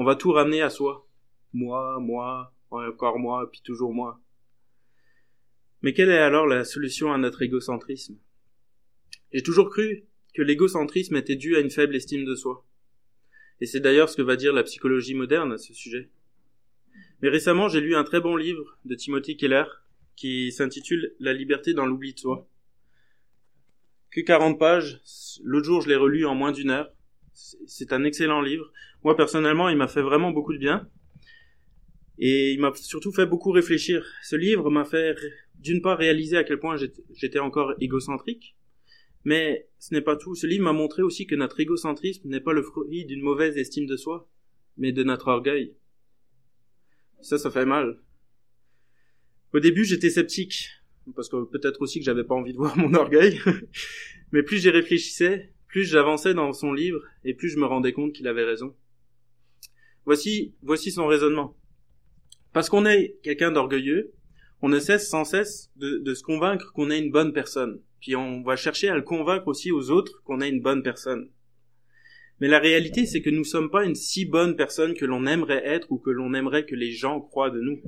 [0.00, 1.08] on va tout ramener à soi.
[1.52, 4.20] Moi, moi, encore moi, puis toujours moi.
[5.82, 8.18] Mais quelle est alors la solution à notre égocentrisme?
[9.32, 12.66] J'ai toujours cru que l'égocentrisme était dû à une faible estime de soi.
[13.60, 16.10] Et c'est d'ailleurs ce que va dire la psychologie moderne à ce sujet.
[17.22, 19.64] Mais récemment, j'ai lu un très bon livre de Timothy Keller
[20.16, 22.48] qui s'intitule La liberté dans l'oubli de soi.
[24.10, 25.00] Que 40 pages.
[25.42, 26.92] L'autre jour, je l'ai relu en moins d'une heure.
[27.34, 28.72] C'est un excellent livre.
[29.04, 30.88] Moi, personnellement, il m'a fait vraiment beaucoup de bien.
[32.18, 34.04] Et il m'a surtout fait beaucoup réfléchir.
[34.22, 35.14] Ce livre m'a fait,
[35.58, 36.76] d'une part, réaliser à quel point
[37.14, 38.56] j'étais encore égocentrique.
[39.24, 40.34] Mais ce n'est pas tout.
[40.34, 43.86] Ce livre m'a montré aussi que notre égocentrisme n'est pas le fruit d'une mauvaise estime
[43.86, 44.30] de soi,
[44.76, 45.74] mais de notre orgueil.
[47.20, 48.00] Ça, ça fait mal.
[49.52, 50.68] Au début, j'étais sceptique,
[51.16, 53.40] parce que peut-être aussi que j'avais pas envie de voir mon orgueil.
[54.32, 58.12] mais plus j'y réfléchissais, plus j'avançais dans son livre, et plus je me rendais compte
[58.12, 58.76] qu'il avait raison.
[60.04, 61.56] Voici, voici son raisonnement.
[62.52, 64.14] Parce qu'on est quelqu'un d'orgueilleux,
[64.62, 67.80] on ne cesse sans cesse de, de se convaincre qu'on est une bonne personne.
[68.00, 71.30] Puis on va chercher à le convaincre aussi aux autres qu'on est une bonne personne.
[72.40, 75.26] Mais la réalité, c'est que nous ne sommes pas une si bonne personne que l'on
[75.26, 77.80] aimerait être ou que l'on aimerait que les gens croient de nous.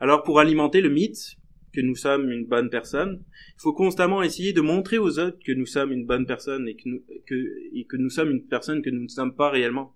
[0.00, 1.36] Alors pour alimenter le mythe,
[1.72, 3.22] que nous sommes une bonne personne.
[3.56, 6.74] Il faut constamment essayer de montrer aux autres que nous sommes une bonne personne et
[6.74, 7.34] que nous, que,
[7.74, 9.94] et que nous sommes une personne que nous ne sommes pas réellement.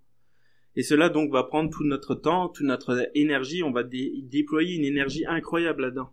[0.77, 4.85] Et cela donc va prendre tout notre temps, toute notre énergie, on va déployer une
[4.85, 6.13] énergie incroyable là-dedans.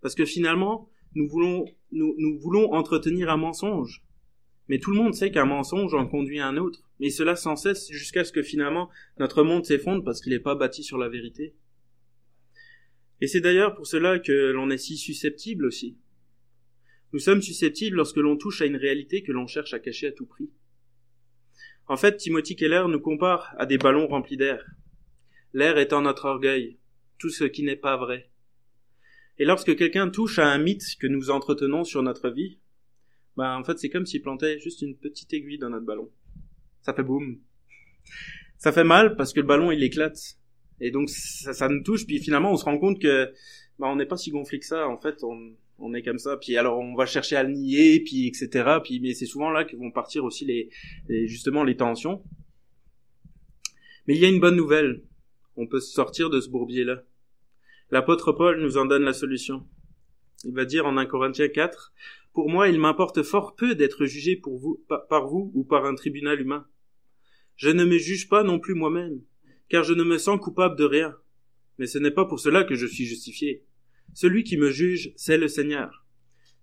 [0.00, 4.02] Parce que finalement, nous voulons, entretenir un mensonge.
[4.68, 6.80] Mais tout le monde sait qu'un mensonge en conduit à un autre.
[6.98, 10.54] Mais cela sans cesse jusqu'à ce que finalement notre monde s'effondre parce qu'il n'est pas
[10.54, 11.54] bâti sur la vérité.
[13.20, 15.98] Et c'est d'ailleurs pour cela que l'on est si susceptible aussi.
[17.12, 20.12] Nous sommes susceptibles lorsque l'on touche à une réalité que l'on cherche à cacher à
[20.12, 20.50] tout prix.
[21.90, 24.64] En fait, Timothy Keller nous compare à des ballons remplis d'air.
[25.54, 26.78] L'air étant notre orgueil,
[27.18, 28.30] tout ce qui n'est pas vrai.
[29.38, 32.60] Et lorsque quelqu'un touche à un mythe que nous entretenons sur notre vie,
[33.36, 36.08] ben, en fait, c'est comme s'il plantait juste une petite aiguille dans notre ballon.
[36.82, 37.40] Ça fait boum.
[38.56, 40.38] Ça fait mal parce que le ballon, il éclate.
[40.80, 43.32] Et donc, ça, nous touche, puis finalement, on se rend compte que,
[43.80, 44.86] ben, on n'est pas si gonflé que ça.
[44.86, 46.36] En fait, on, on est comme ça.
[46.36, 48.78] Puis alors, on va chercher à le nier, puis etc.
[48.82, 50.70] Puis, mais c'est souvent là que vont partir aussi les,
[51.26, 52.22] justement, les tensions.
[54.06, 55.02] Mais il y a une bonne nouvelle.
[55.56, 57.02] On peut sortir de ce bourbier-là.
[57.90, 59.66] L'apôtre Paul nous en donne la solution.
[60.44, 61.92] Il va dire en 1 Corinthiens 4,
[62.32, 64.40] Pour moi, il m'importe fort peu d'être jugé
[65.08, 66.66] par vous ou par un tribunal humain.
[67.56, 69.20] Je ne me juge pas non plus moi-même,
[69.68, 71.14] car je ne me sens coupable de rien.
[71.78, 73.64] Mais ce n'est pas pour cela que je suis justifié.
[74.14, 76.04] Celui qui me juge, c'est le Seigneur.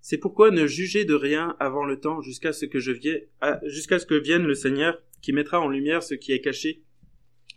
[0.01, 3.21] C'est pourquoi ne jugez de rien avant le temps jusqu'à ce que je vienne,
[3.65, 6.83] jusqu'à ce que vienne le Seigneur qui mettra en lumière ce qui est caché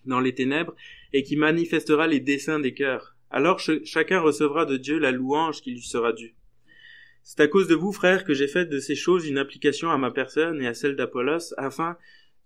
[0.06, 0.74] dans les ténèbres
[1.12, 3.16] et qui manifestera les desseins des cœurs.
[3.30, 6.34] Alors chacun recevra de Dieu la louange qui lui sera due.
[7.22, 9.98] C'est à cause de vous, frères, que j'ai fait de ces choses une application à
[9.98, 11.96] ma personne et à celle d'Apollos, afin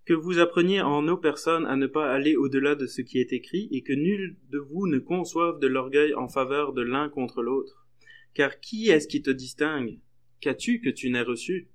[0.05, 3.33] que vous appreniez en nos personnes à ne pas aller au-delà de ce qui est
[3.33, 7.41] écrit, et que nul de vous ne conçoive de l'orgueil en faveur de l'un contre
[7.41, 7.87] l'autre.
[8.35, 9.99] Car qui est-ce qui te distingue?
[10.41, 11.69] Qu'as-tu que tu n'aies reçu?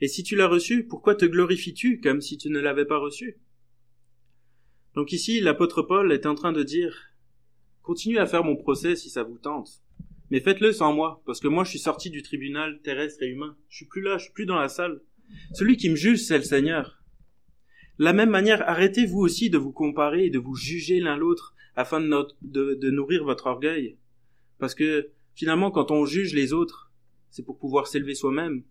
[0.00, 3.38] Et si tu l'as reçu, pourquoi te glorifies-tu comme si tu ne l'avais pas reçu?
[4.94, 7.10] Donc ici, l'apôtre Paul est en train de dire,
[7.82, 9.82] continuez à faire mon procès si ça vous tente.
[10.30, 13.56] Mais faites-le sans moi, parce que moi je suis sorti du tribunal terrestre et humain.
[13.68, 15.00] Je suis plus là, je suis plus dans la salle.
[15.52, 17.03] Celui qui me juge, c'est le Seigneur.
[17.98, 21.54] La même manière, arrêtez vous aussi de vous comparer et de vous juger l'un l'autre
[21.76, 23.96] afin de, nourrir votre orgueil.
[24.58, 26.92] Parce que finalement, quand on juge les autres,
[27.30, 28.64] c'est pour pouvoir s'élever soi-même.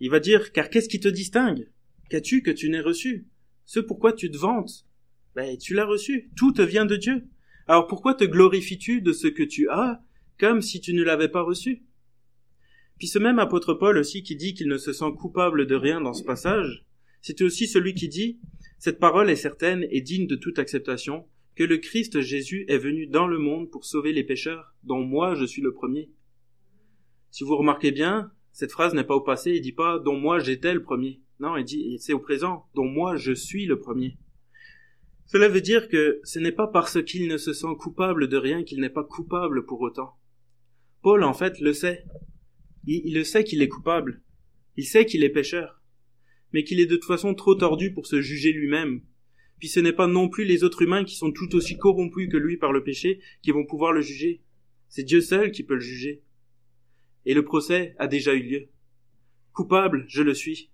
[0.00, 1.70] Il va dire, car qu'est-ce qui te distingue?
[2.10, 3.26] Qu'as-tu que tu n'aies reçu?
[3.64, 4.86] Ce pourquoi tu te vantes,
[5.34, 6.30] ben, tu l'as reçu.
[6.36, 7.26] Tout te vient de Dieu.
[7.66, 10.02] Alors pourquoi te glorifies-tu de ce que tu as,
[10.38, 11.84] comme si tu ne l'avais pas reçu?
[12.98, 16.00] Puis ce même apôtre Paul aussi qui dit qu'il ne se sent coupable de rien
[16.00, 16.85] dans ce passage,
[17.26, 18.38] c'est aussi celui qui dit,
[18.78, 23.08] cette parole est certaine et digne de toute acceptation, que le Christ Jésus est venu
[23.08, 26.12] dans le monde pour sauver les pécheurs, dont moi je suis le premier.
[27.32, 30.38] Si vous remarquez bien, cette phrase n'est pas au passé, il dit pas dont moi
[30.38, 31.20] j'étais le premier.
[31.40, 34.18] Non, il dit, c'est au présent, dont moi je suis le premier.
[35.26, 38.62] Cela veut dire que ce n'est pas parce qu'il ne se sent coupable de rien
[38.62, 40.14] qu'il n'est pas coupable pour autant.
[41.02, 42.04] Paul, en fait, le sait.
[42.84, 44.22] Il, il le sait qu'il est coupable.
[44.76, 45.82] Il sait qu'il est pécheur.
[46.52, 49.02] Mais qu'il est de toute façon trop tordu pour se juger lui-même.
[49.58, 52.36] Puis ce n'est pas non plus les autres humains qui sont tout aussi corrompus que
[52.36, 54.42] lui par le péché qui vont pouvoir le juger.
[54.88, 56.22] C'est Dieu seul qui peut le juger.
[57.24, 58.68] Et le procès a déjà eu lieu.
[59.52, 60.70] Coupable, je le suis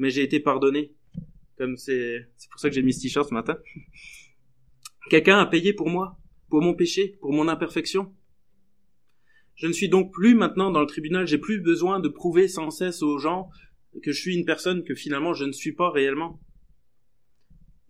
[0.00, 0.94] mais j'ai été pardonné.
[1.56, 3.58] Comme c'est, c'est pour ça que j'ai mis ce t-shirt ce matin.
[5.10, 8.12] Quelqu'un a payé pour moi, pour mon péché, pour mon imperfection.
[9.56, 12.70] Je ne suis donc plus maintenant dans le tribunal, j'ai plus besoin de prouver sans
[12.70, 13.50] cesse aux gens
[14.02, 16.40] que je suis une personne que finalement je ne suis pas réellement.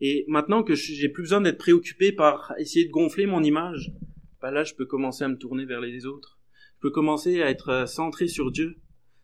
[0.01, 3.93] Et maintenant que j'ai plus besoin d'être préoccupé par essayer de gonfler mon image,
[4.41, 6.39] bah là je peux commencer à me tourner vers les autres.
[6.77, 8.77] Je peux commencer à être euh, centré sur Dieu,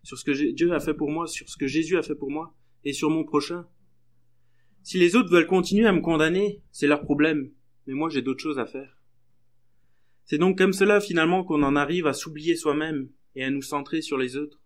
[0.03, 2.31] sur ce que Dieu a fait pour moi, sur ce que Jésus a fait pour
[2.31, 3.67] moi, et sur mon prochain.
[4.83, 7.51] Si les autres veulent continuer à me condamner, c'est leur problème,
[7.87, 9.01] mais moi j'ai d'autres choses à faire.
[10.27, 14.03] C'est donc comme cela finalement qu'on en arrive à s'oublier soi-même et à nous centrer
[14.03, 14.61] sur les autres.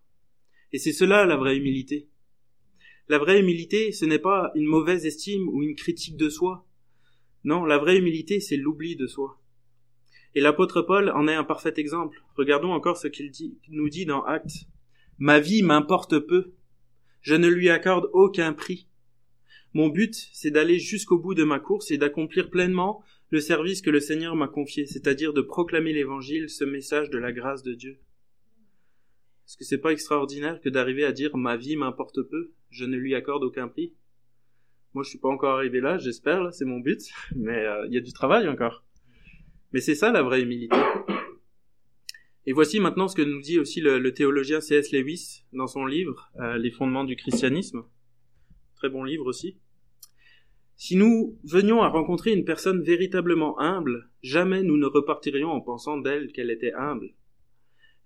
[0.72, 2.08] Et c'est cela la vraie humilité.
[3.08, 6.66] La vraie humilité, ce n'est pas une mauvaise estime ou une critique de soi.
[7.42, 9.40] Non, la vraie humilité, c'est l'oubli de soi.
[10.34, 12.22] Et l'apôtre Paul en est un parfait exemple.
[12.36, 13.32] Regardons encore ce qu'il
[13.68, 14.68] nous dit dans Actes.
[15.18, 16.52] Ma vie m'importe peu.
[17.20, 18.86] Je ne lui accorde aucun prix.
[19.74, 23.90] Mon but, c'est d'aller jusqu'au bout de ma course et d'accomplir pleinement le service que
[23.90, 27.98] le Seigneur m'a confié, c'est-à-dire de proclamer l'Évangile, ce message de la grâce de Dieu.
[29.50, 32.96] Est-ce que c'est pas extraordinaire que d'arriver à dire ma vie m'importe peu, je ne
[32.96, 33.92] lui accorde aucun prix?
[34.94, 37.00] Moi, je suis pas encore arrivé là, j'espère, là, c'est mon but,
[37.34, 38.84] mais euh, il y a du travail encore.
[39.72, 40.76] Mais c'est ça la vraie humilité.
[42.46, 44.92] Et voici maintenant ce que nous dit aussi le, théologien C.S.
[44.92, 47.82] Lewis dans son livre euh, Les fondements du christianisme.
[48.76, 49.58] Très bon livre aussi.
[50.76, 55.98] Si nous venions à rencontrer une personne véritablement humble, jamais nous ne repartirions en pensant
[55.98, 57.14] d'elle qu'elle était humble.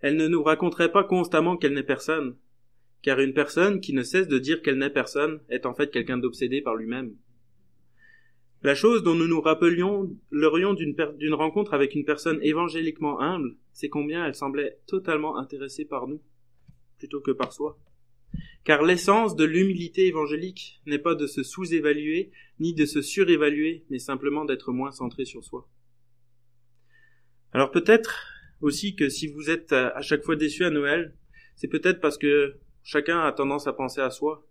[0.00, 2.36] Elle ne nous raconterait pas constamment qu'elle n'est personne,
[3.02, 6.18] car une personne qui ne cesse de dire qu'elle n'est personne est en fait quelqu'un
[6.18, 7.14] d'obsédé par lui-même.
[8.62, 13.90] La chose dont nous nous rappelions l'aurions d'une rencontre avec une personne évangéliquement humble, c'est
[13.90, 16.22] combien elle semblait totalement intéressée par nous,
[16.96, 17.78] plutôt que par soi.
[18.64, 23.98] Car l'essence de l'humilité évangélique n'est pas de se sous-évaluer, ni de se surévaluer, mais
[23.98, 25.68] simplement d'être moins centré sur soi.
[27.52, 28.33] Alors peut-être
[28.64, 31.14] aussi que si vous êtes à chaque fois déçu à Noël,
[31.56, 34.46] C'est peut-être parce que chacun a tendance à penser à soi,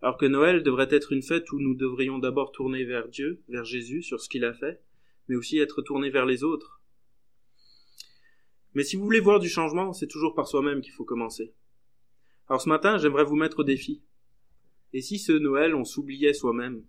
[0.00, 3.64] alors que Noël devrait être une fête où nous devrions d'abord tourner vers Dieu, vers
[3.64, 4.80] Jésus, sur ce qu'il a fait,
[5.28, 6.80] mais aussi être tourné vers les autres.
[8.74, 11.54] Mais si vous voulez voir du changement, c'est toujours par soi-même qu'il faut commencer.
[12.48, 14.02] Alors ce matin, j'aimerais vous mettre au défi.
[14.92, 16.84] Et si ce Noël, on s'oubliait soi-même?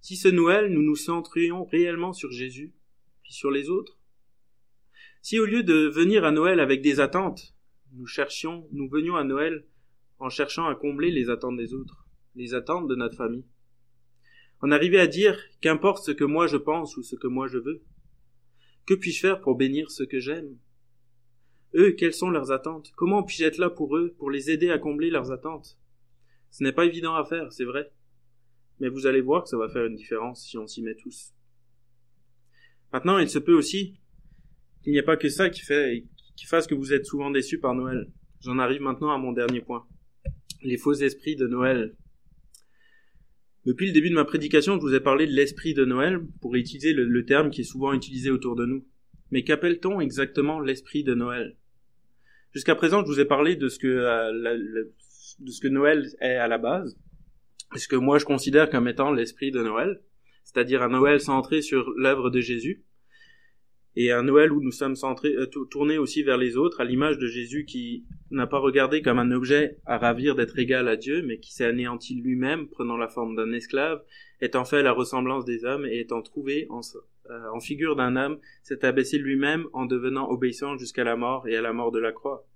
[0.00, 2.74] Si ce Noël, nous nous centrions réellement sur Jésus,
[3.22, 3.93] puis sur les autres
[5.24, 7.54] Si au lieu de venir à Noël avec des attentes,
[7.92, 9.64] nous cherchions, nous venions à Noël
[10.18, 13.46] en cherchant à combler les attentes des autres, les attentes de notre famille.
[14.60, 17.56] On arrivait à dire qu'importe ce que moi je pense ou ce que moi je
[17.56, 17.82] veux.
[18.84, 20.58] Que puis-je faire pour bénir ce que j'aime?
[21.74, 22.92] Eux, quelles sont leurs attentes?
[22.94, 25.78] Comment puis-je être là pour eux, pour les aider à combler leurs attentes?
[26.50, 27.90] Ce n'est pas évident à faire, c'est vrai.
[28.78, 31.32] Mais vous allez voir que ça va faire une différence si on s'y met tous.
[32.92, 33.96] Maintenant, il se peut aussi
[34.84, 36.04] qu'il n'y ait pas que ça qui fait,
[36.36, 38.06] qui fasse que vous êtes souvent déçus par Noël.
[38.42, 39.86] J'en arrive maintenant à mon dernier point
[40.64, 41.94] les faux esprits de Noël.
[43.66, 46.54] Depuis le début de ma prédication, je vous ai parlé de l'esprit de Noël pour
[46.54, 48.86] utiliser le, terme qui est souvent utilisé autour de nous.
[49.30, 51.56] Mais qu'appelle-t-on exactement l'esprit de Noël?
[52.52, 54.84] Jusqu'à présent, je vous ai parlé de ce que euh,
[55.40, 56.96] de ce que Noël est à la base,
[57.74, 60.00] ce que moi je considère comme étant l'esprit de Noël,
[60.44, 62.84] c'est-à-dire un Noël centré sur l'œuvre de Jésus,
[63.96, 67.26] et un Noël où nous sommes euh, tournés aussi vers les autres, à l'image de
[67.26, 71.38] Jésus qui n'a pas regardé comme un objet à ravir d'être égal à Dieu, mais
[71.38, 74.02] qui s'est anéanti lui-même, prenant la forme d'un esclave,
[74.40, 76.80] étant fait la ressemblance des hommes et étant trouvé en,
[77.30, 81.56] euh, en figure d'un homme, s'est abaissé lui-même en devenant obéissant jusqu'à la mort et
[81.56, 82.46] à la mort de la croix.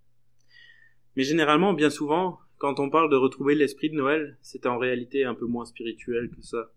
[1.16, 5.24] Mais généralement, bien souvent, quand on parle de retrouver l'esprit de Noël, c'est en réalité
[5.24, 6.72] un peu moins spirituel que ça.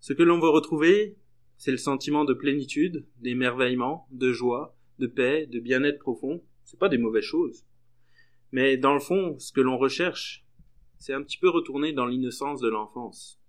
[0.00, 1.16] Ce que l'on veut retrouver,
[1.56, 6.42] c'est le sentiment de plénitude, d'émerveillement, de joie, de paix, de bien-être profond.
[6.64, 7.66] C'est pas des mauvaises choses.
[8.52, 10.44] Mais dans le fond, ce que l'on recherche,
[10.98, 13.40] c'est un petit peu retourner dans l'innocence de l'enfance.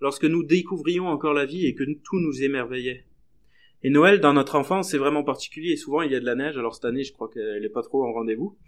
[0.00, 3.06] Lorsque nous découvrions encore la vie et que tout nous émerveillait.
[3.82, 5.76] Et Noël, dans notre enfance, c'est vraiment particulier.
[5.76, 6.58] Souvent, il y a de la neige.
[6.58, 8.58] Alors cette année, je crois qu'elle est pas trop en rendez-vous.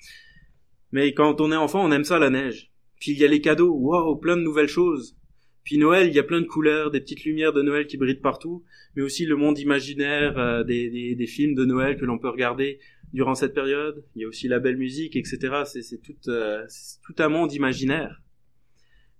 [0.90, 2.72] Mais quand on est enfant, on aime ça, la neige.
[3.00, 3.74] Puis il y a les cadeaux.
[3.74, 5.16] Waouh, plein de nouvelles choses.
[5.64, 8.14] Puis Noël, il y a plein de couleurs, des petites lumières de Noël qui brillent
[8.14, 8.64] partout,
[8.96, 12.80] mais aussi le monde imaginaire euh, des, des, films de Noël que l'on peut regarder
[13.12, 14.04] durant cette période.
[14.16, 15.62] Il y a aussi la belle musique, etc.
[15.64, 16.66] C'est tout, euh,
[17.04, 18.20] tout un monde imaginaire.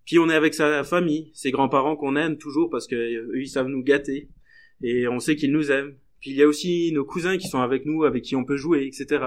[0.04, 3.48] Puis on est avec sa famille, ses grands-parents qu'on aime toujours parce que eux, ils
[3.48, 4.28] savent nous gâter
[4.82, 5.96] et on sait qu'ils nous aiment.
[6.20, 8.56] Puis il y a aussi nos cousins qui sont avec nous, avec qui on peut
[8.56, 9.24] jouer, etc.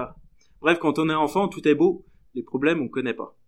[0.60, 2.04] Bref, quand on est enfant, tout est beau.
[2.34, 3.38] Les problèmes, on connaît pas.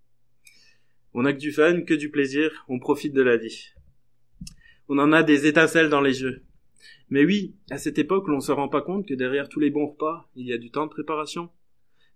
[1.18, 3.70] On n'a que du fun, que du plaisir, on profite de la vie.
[4.88, 6.44] On en a des étincelles dans les yeux.
[7.10, 9.88] Mais oui, à cette époque, l'on se rend pas compte que derrière tous les bons
[9.88, 11.50] repas, il y a du temps de préparation,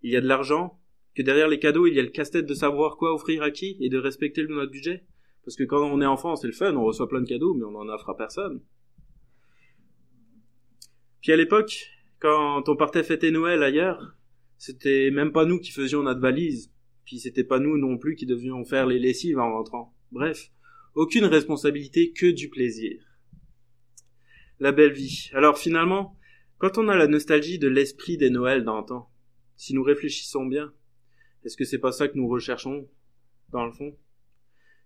[0.02, 0.78] il y a de l'argent,
[1.16, 3.76] que derrière les cadeaux, il y a le casse-tête de savoir quoi offrir à qui
[3.80, 5.02] et de respecter notre budget.
[5.44, 7.64] Parce que quand on est enfant, c'est le fun, on reçoit plein de cadeaux, mais
[7.64, 8.62] on n'en offre à personne.
[11.22, 14.14] Puis à l'époque, quand on partait fêter Noël ailleurs,
[14.58, 16.71] c'était même pas nous qui faisions notre valise.
[17.04, 19.94] Puis c'était pas nous non plus qui devions faire les lessives en rentrant.
[20.12, 20.50] Bref,
[20.94, 23.00] aucune responsabilité que du plaisir.
[24.60, 25.30] La belle vie.
[25.32, 26.16] Alors finalement,
[26.58, 29.10] quand on a la nostalgie de l'esprit des Noëls d'antan,
[29.56, 30.72] si nous réfléchissons bien,
[31.44, 32.88] est-ce que c'est pas ça que nous recherchons,
[33.50, 33.96] dans le fond?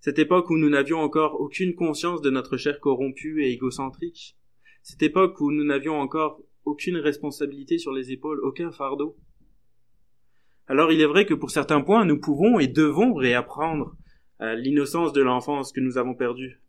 [0.01, 4.37] Cette époque où nous n'avions encore aucune conscience de notre chair corrompue et égocentrique.
[4.83, 9.17] Cette époque où nous n'avions encore aucune responsabilité sur les épaules, aucun fardeau.
[10.69, 13.97] Alors il est vrai que pour certains points, nous pouvons et devons réapprendre
[14.41, 16.61] euh, l'innocence de l'enfance que nous avons perdue.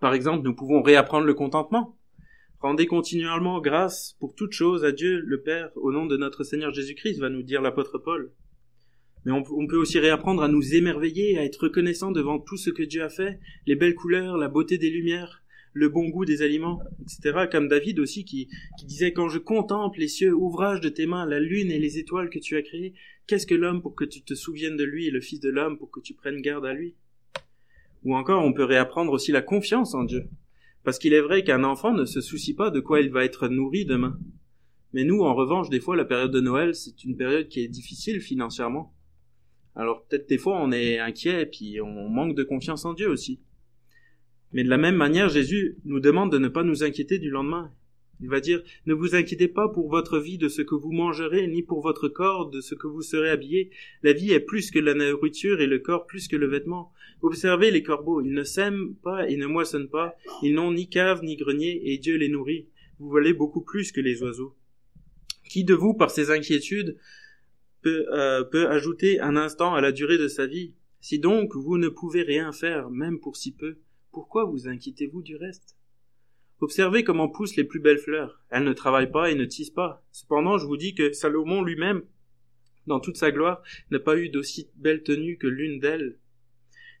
[0.00, 1.96] Par exemple, nous pouvons réapprendre le contentement.
[2.60, 6.72] Rendez continuellement grâce pour toutes choses à Dieu le Père au nom de notre Seigneur
[6.72, 8.32] Jésus-Christ, va nous dire l'apôtre Paul.
[9.24, 12.70] Mais on, on, peut aussi réapprendre à nous émerveiller, à être reconnaissant devant tout ce
[12.70, 15.42] que Dieu a fait, les belles couleurs, la beauté des lumières,
[15.72, 17.46] le bon goût des aliments, etc.
[17.50, 18.48] Comme David aussi qui,
[18.84, 22.30] disait quand je contemple les cieux, ouvrage de tes mains, la lune et les étoiles
[22.30, 22.94] que tu as créées,
[23.26, 25.78] qu'est-ce que l'homme pour que tu te souviennes de lui et le Fils de l'homme
[25.78, 26.94] pour que tu prennes garde à lui?
[28.04, 30.28] Ou encore on peut réapprendre aussi la confiance en Dieu.
[30.82, 33.48] Parce qu'il est vrai qu'un enfant ne se soucie pas de quoi il va être
[33.48, 34.18] nourri demain.
[34.92, 37.68] Mais nous, en revanche, des fois, la période de Noël, c'est une période qui est
[37.68, 38.92] difficile financièrement.
[39.76, 43.08] Alors peut-être des fois on est inquiet et puis on manque de confiance en Dieu
[43.08, 43.40] aussi.
[44.52, 47.72] Mais de la même manière, Jésus nous demande de ne pas nous inquiéter du lendemain.
[48.22, 51.46] Il va dire, ne vous inquiétez pas pour votre vie de ce que vous mangerez,
[51.46, 53.70] ni pour votre corps de ce que vous serez habillé.
[54.02, 56.92] La vie est plus que la nourriture et le corps plus que le vêtement.
[57.22, 61.22] Observez les corbeaux, ils ne sèment pas et ne moissonnent pas, ils n'ont ni cave
[61.22, 62.68] ni grenier, et Dieu les nourrit.
[62.98, 64.54] Vous valez beaucoup plus que les oiseaux.
[65.48, 66.98] Qui de vous, par ses inquiétudes,
[67.86, 70.74] euh, peut ajouter un instant à la durée de sa vie?
[71.00, 73.78] Si donc vous ne pouvez rien faire, même pour si peu,
[74.12, 75.76] pourquoi vous inquiétez-vous du reste?
[76.60, 78.42] Observez comment poussent les plus belles fleurs.
[78.50, 80.04] Elles ne travaillent pas et ne tissent pas.
[80.12, 82.02] Cependant, je vous dis que Salomon lui-même,
[82.86, 86.18] dans toute sa gloire, n'a pas eu d'aussi belle tenue que l'une d'elles.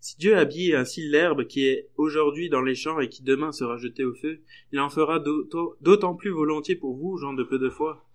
[0.00, 3.76] Si Dieu habille ainsi l'herbe qui est aujourd'hui dans les champs et qui demain sera
[3.76, 4.40] jetée au feu,
[4.72, 8.06] il en fera d'autant plus volontiers pour vous, gens de peu de foi.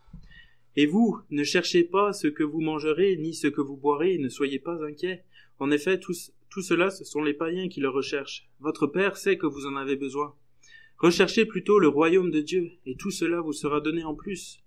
[0.75, 4.29] Et vous, ne cherchez pas ce que vous mangerez, ni ce que vous boirez, ne
[4.29, 5.23] soyez pas inquiets.
[5.59, 6.13] En effet, tout,
[6.49, 8.49] tout cela, ce sont les païens qui le recherchent.
[8.59, 10.33] Votre Père sait que vous en avez besoin.
[10.97, 14.59] Recherchez plutôt le royaume de Dieu, et tout cela vous sera donné en plus.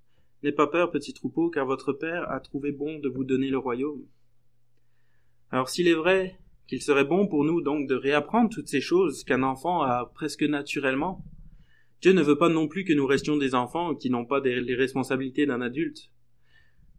[0.43, 3.59] N'aie pas peur, petit troupeau, car votre Père a trouvé bon de vous donner le
[3.59, 4.05] royaume.
[5.51, 9.24] Alors s'il est vrai qu'il serait bon pour nous donc de réapprendre toutes ces choses
[9.24, 11.24] qu'un enfant a presque naturellement,
[12.03, 14.74] Dieu ne veut pas non plus que nous restions des enfants qui n'ont pas les
[14.74, 16.11] responsabilités d'un adulte.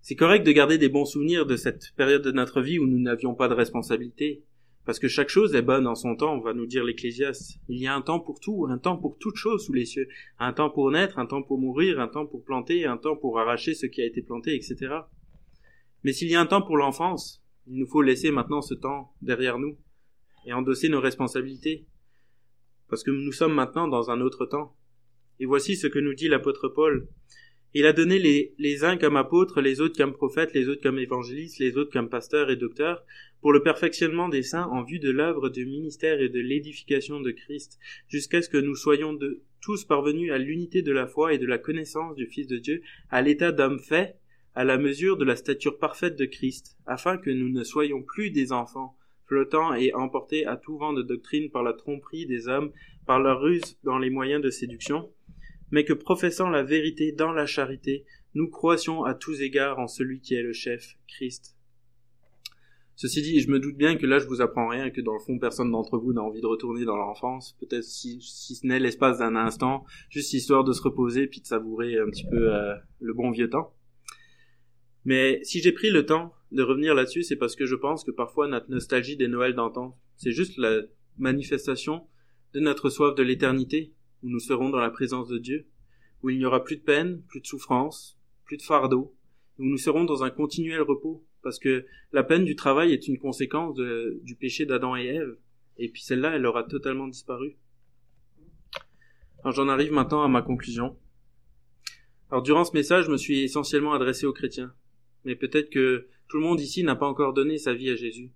[0.01, 2.99] C'est correct de garder des bons souvenirs de cette période de notre vie où nous
[2.99, 4.43] n'avions pas de responsabilités,
[4.89, 7.59] parce que chaque chose est bonne en son temps, va nous dire l'Ecclésiaste.
[7.67, 10.07] Il y a un temps pour tout, un temps pour toute chose sous les cieux.
[10.39, 13.37] Un temps pour naître, un temps pour mourir, un temps pour planter, un temps pour
[13.37, 14.95] arracher ce qui a été planté, etc.
[16.03, 19.13] Mais s'il y a un temps pour l'enfance, il nous faut laisser maintenant ce temps
[19.21, 19.77] derrière nous
[20.47, 21.85] et endosser nos responsabilités.
[22.87, 24.75] Parce que nous sommes maintenant dans un autre temps.
[25.39, 27.07] Et voici ce que nous dit l'apôtre Paul.
[27.75, 28.17] Il a donné
[28.57, 32.09] les, uns comme apôtres, les autres comme prophètes, les autres comme évangélistes, les autres comme
[32.09, 33.03] pasteurs et docteurs,
[33.41, 37.29] pour le perfectionnement des saints en vue de l'œuvre du ministère et de l'édification de
[37.29, 39.17] Christ, jusqu'à ce que nous soyons
[39.61, 42.81] tous parvenus à l'unité de la foi et de la connaissance du Fils de Dieu,
[43.11, 44.15] à l'état d'homme fait,
[44.55, 48.31] à la mesure de la stature parfaite de Christ, afin que nous ne soyons plus
[48.31, 48.97] des enfants,
[49.27, 52.71] flottant et emportés à tout vent de doctrine par la tromperie des hommes,
[53.05, 55.11] par leur ruse dans les moyens de séduction,
[55.71, 60.21] mais que professant la vérité dans la charité, nous croissions à tous égards en celui
[60.21, 61.55] qui est le chef, Christ.
[62.95, 65.19] Ceci dit, je me doute bien que là je vous apprends rien, que dans le
[65.19, 68.79] fond personne d'entre vous n'a envie de retourner dans l'enfance, peut-être si, si ce n'est
[68.79, 72.75] l'espace d'un instant, juste histoire de se reposer puis de savourer un petit peu euh,
[72.99, 73.73] le bon vieux temps.
[75.05, 78.11] Mais si j'ai pris le temps de revenir là-dessus, c'est parce que je pense que
[78.11, 80.81] parfois notre nostalgie des Noëls d'antan, c'est juste la
[81.17, 82.05] manifestation
[82.53, 83.93] de notre soif de l'éternité,
[84.23, 85.67] où nous serons dans la présence de Dieu,
[86.21, 89.15] où il n'y aura plus de peine, plus de souffrance, plus de fardeau,
[89.57, 93.17] où nous serons dans un continuel repos, parce que la peine du travail est une
[93.17, 95.37] conséquence du péché d'Adam et Ève,
[95.77, 97.57] et puis celle-là, elle aura totalement disparu.
[99.43, 100.97] Alors j'en arrive maintenant à ma conclusion.
[102.29, 104.73] Alors durant ce message, je me suis essentiellement adressé aux chrétiens,
[105.23, 108.31] mais peut-être que tout le monde ici n'a pas encore donné sa vie à Jésus.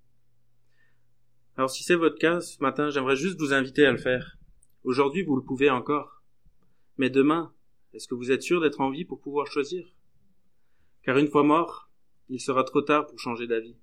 [1.57, 4.37] Alors si c'est votre cas, ce matin, j'aimerais juste vous inviter à le faire.
[4.83, 6.21] Aujourd'hui, vous le pouvez encore.
[6.97, 7.53] Mais demain,
[7.93, 9.95] est-ce que vous êtes sûr d'être en vie pour pouvoir choisir?
[11.03, 11.89] Car une fois mort,
[12.27, 13.77] il sera trop tard pour changer d'avis.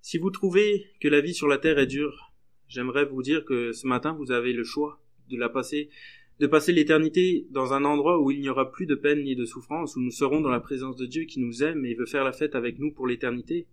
[0.00, 2.32] Si vous trouvez que la vie sur la terre est dure,
[2.68, 5.90] j'aimerais vous dire que ce matin vous avez le choix de la passer,
[6.38, 9.44] de passer l'éternité dans un endroit où il n'y aura plus de peine ni de
[9.44, 12.22] souffrance, où nous serons dans la présence de Dieu qui nous aime et veut faire
[12.22, 13.66] la fête avec nous pour l'éternité.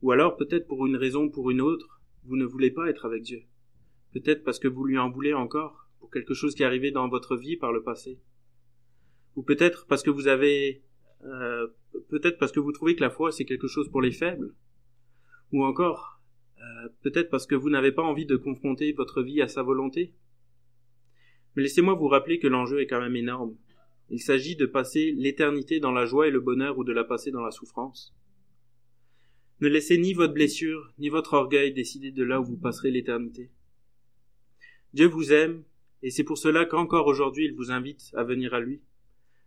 [0.00, 3.04] Ou alors, peut-être pour une raison ou pour une autre, vous ne voulez pas être
[3.04, 3.42] avec Dieu.
[4.12, 7.08] Peut-être parce que vous lui en voulez encore pour quelque chose qui est arrivé dans
[7.08, 8.20] votre vie par le passé.
[9.34, 10.82] Ou peut-être parce que vous avez
[11.24, 11.66] euh,
[12.08, 14.54] peut-être parce que vous trouvez que la foi c'est quelque chose pour les faibles.
[15.52, 16.20] Ou encore
[16.58, 20.14] euh, peut-être parce que vous n'avez pas envie de confronter votre vie à sa volonté.
[21.54, 23.56] Mais laissez-moi vous rappeler que l'enjeu est quand même énorme.
[24.10, 27.30] Il s'agit de passer l'éternité dans la joie et le bonheur ou de la passer
[27.30, 28.14] dans la souffrance.
[29.60, 33.50] Ne laissez ni votre blessure, ni votre orgueil décider de là où vous passerez l'éternité.
[34.96, 35.62] Dieu vous aime,
[36.02, 38.80] et c'est pour cela qu'encore aujourd'hui il vous invite à venir à lui.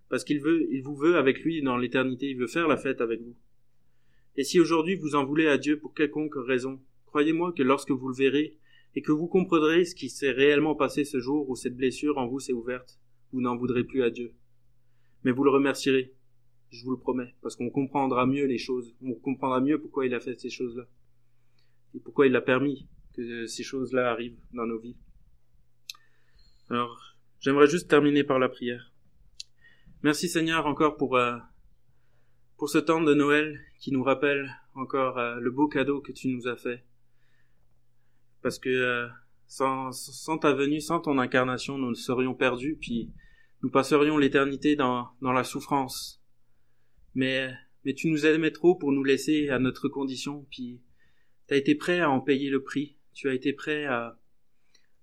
[0.07, 3.01] Parce qu'il veut, il vous veut avec lui dans l'éternité, il veut faire la fête
[3.01, 3.35] avec vous.
[4.35, 8.09] Et si aujourd'hui vous en voulez à Dieu pour quelconque raison, croyez-moi que lorsque vous
[8.09, 8.59] le verrez,
[8.95, 12.27] et que vous comprendrez ce qui s'est réellement passé ce jour où cette blessure en
[12.27, 12.99] vous s'est ouverte,
[13.33, 14.35] vous n'en voudrez plus à Dieu.
[15.23, 16.13] Mais vous le remercierez,
[16.69, 20.13] je vous le promets, parce qu'on comprendra mieux les choses, on comprendra mieux pourquoi il
[20.13, 20.85] a fait ces choses-là,
[21.95, 24.95] et pourquoi il a permis que ces choses-là arrivent dans nos vies.
[26.69, 28.93] Alors, j'aimerais juste terminer par la prière.
[30.03, 31.35] Merci Seigneur encore pour euh,
[32.57, 36.27] pour ce temps de Noël qui nous rappelle encore euh, le beau cadeau que tu
[36.27, 36.85] nous as fait.
[38.43, 39.07] Parce que euh,
[39.47, 43.11] sans, sans ta venue, sans ton incarnation, nous serions perdus, puis
[43.63, 46.23] nous passerions l'éternité dans, dans la souffrance.
[47.15, 47.51] Mais,
[47.83, 50.83] mais tu nous aimais trop pour nous laisser à notre condition, puis
[51.47, 52.99] tu as été prêt à en payer le prix.
[53.13, 54.18] Tu as été prêt à,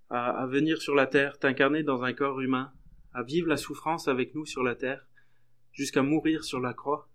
[0.09, 2.71] à, venir sur la terre, t'incarner dans un corps humain,
[3.13, 5.07] à vivre la souffrance avec nous sur la terre,
[5.71, 7.09] jusqu'à mourir sur la croix.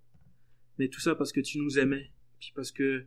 [0.78, 3.07] mais tout ça parce que tu nous aimais, puis parce que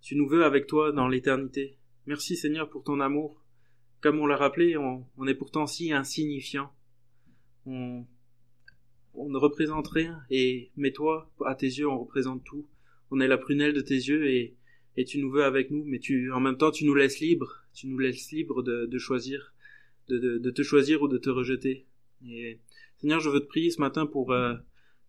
[0.00, 1.78] tu nous veux avec toi dans l'éternité.
[2.06, 3.42] Merci Seigneur pour ton amour.
[4.00, 6.72] Comme on l'a rappelé, on, est pourtant si insignifiant.
[7.66, 8.04] On,
[9.14, 12.66] on ne représente rien, et mais toi, à tes yeux, on représente tout.
[13.12, 14.56] On est la prunelle de tes yeux et,
[14.96, 17.61] et tu nous veux avec nous, mais tu, en même temps, tu nous laisses libres.
[17.74, 19.54] Tu nous laisses libres de, de choisir,
[20.08, 21.86] de, de, de, te choisir ou de te rejeter.
[22.26, 22.58] Et
[22.98, 24.54] Seigneur, je veux te prier ce matin pour euh,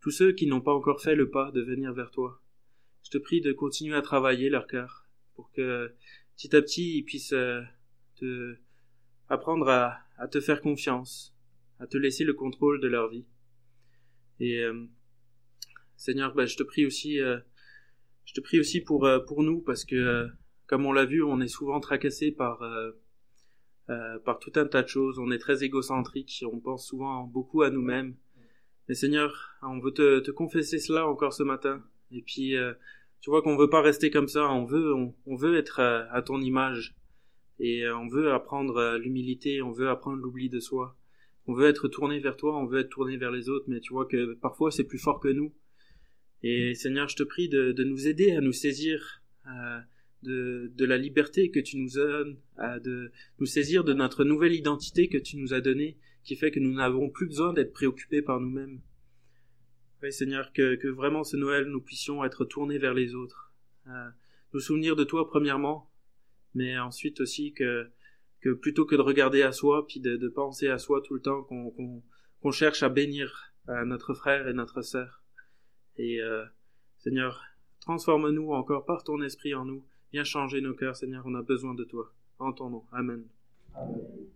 [0.01, 2.41] tous ceux qui n'ont pas encore fait le pas de venir vers toi.
[3.03, 5.05] Je te prie de continuer à travailler leur cœur
[5.36, 5.93] pour que
[6.36, 7.61] petit à petit ils puissent euh,
[8.16, 8.55] te
[9.30, 11.36] apprendre à, à, te faire confiance,
[11.80, 13.26] à te laisser le contrôle de leur vie.
[14.39, 14.86] Et euh,
[15.97, 20.30] Seigneur, ben, je te prie aussi, je te prie aussi pour pour nous parce que
[20.74, 24.88] comme on l'a vu, on est souvent tracassé par euh, par tout un tas de
[24.88, 25.19] choses.
[25.19, 28.15] On est très égocentrique, on pense souvent beaucoup à nous-mêmes.
[28.89, 31.84] Mais Seigneur, on veut te, te, confesser cela encore ce matin.
[32.11, 32.74] Et puis, euh,
[33.21, 34.49] tu vois qu'on veut pas rester comme ça.
[34.49, 36.95] On veut, on, veut être à, ton image.
[37.59, 39.61] Et euh, on veut apprendre l'humilité.
[39.61, 40.97] On veut apprendre l'oubli de soi.
[41.45, 42.57] On veut être tourné vers toi.
[42.57, 43.65] On veut être tourné vers les autres.
[43.67, 45.53] Mais tu vois que parfois c'est plus fort que nous.
[46.41, 49.21] Et Seigneur, je te prie de, de nous aider à nous saisir
[50.24, 54.53] de, de la liberté que tu nous donnes, à de nous saisir de notre nouvelle
[54.53, 58.21] identité que tu nous as donnée, qui fait que nous n'avons plus besoin d'être préoccupés
[58.21, 58.82] par nous-mêmes.
[60.01, 63.53] Oui, Seigneur, que, que, vraiment ce Noël, nous puissions être tournés vers les autres,
[64.53, 65.89] nous souvenir de toi premièrement,
[66.53, 67.89] mais ensuite aussi que,
[68.41, 71.21] que plutôt que de regarder à soi, puis de, de penser à soi tout le
[71.21, 75.24] temps, qu'on cherche à bénir notre frère et notre sœur.
[75.97, 76.45] Et euh,
[76.97, 77.43] Seigneur,
[77.82, 81.74] transforme-nous encore par ton esprit en nous, Viens changer nos cœurs, Seigneur, on a besoin
[81.74, 82.14] de toi.
[82.38, 82.84] En ton nom.
[82.91, 83.26] Amen.
[83.76, 84.30] Amen.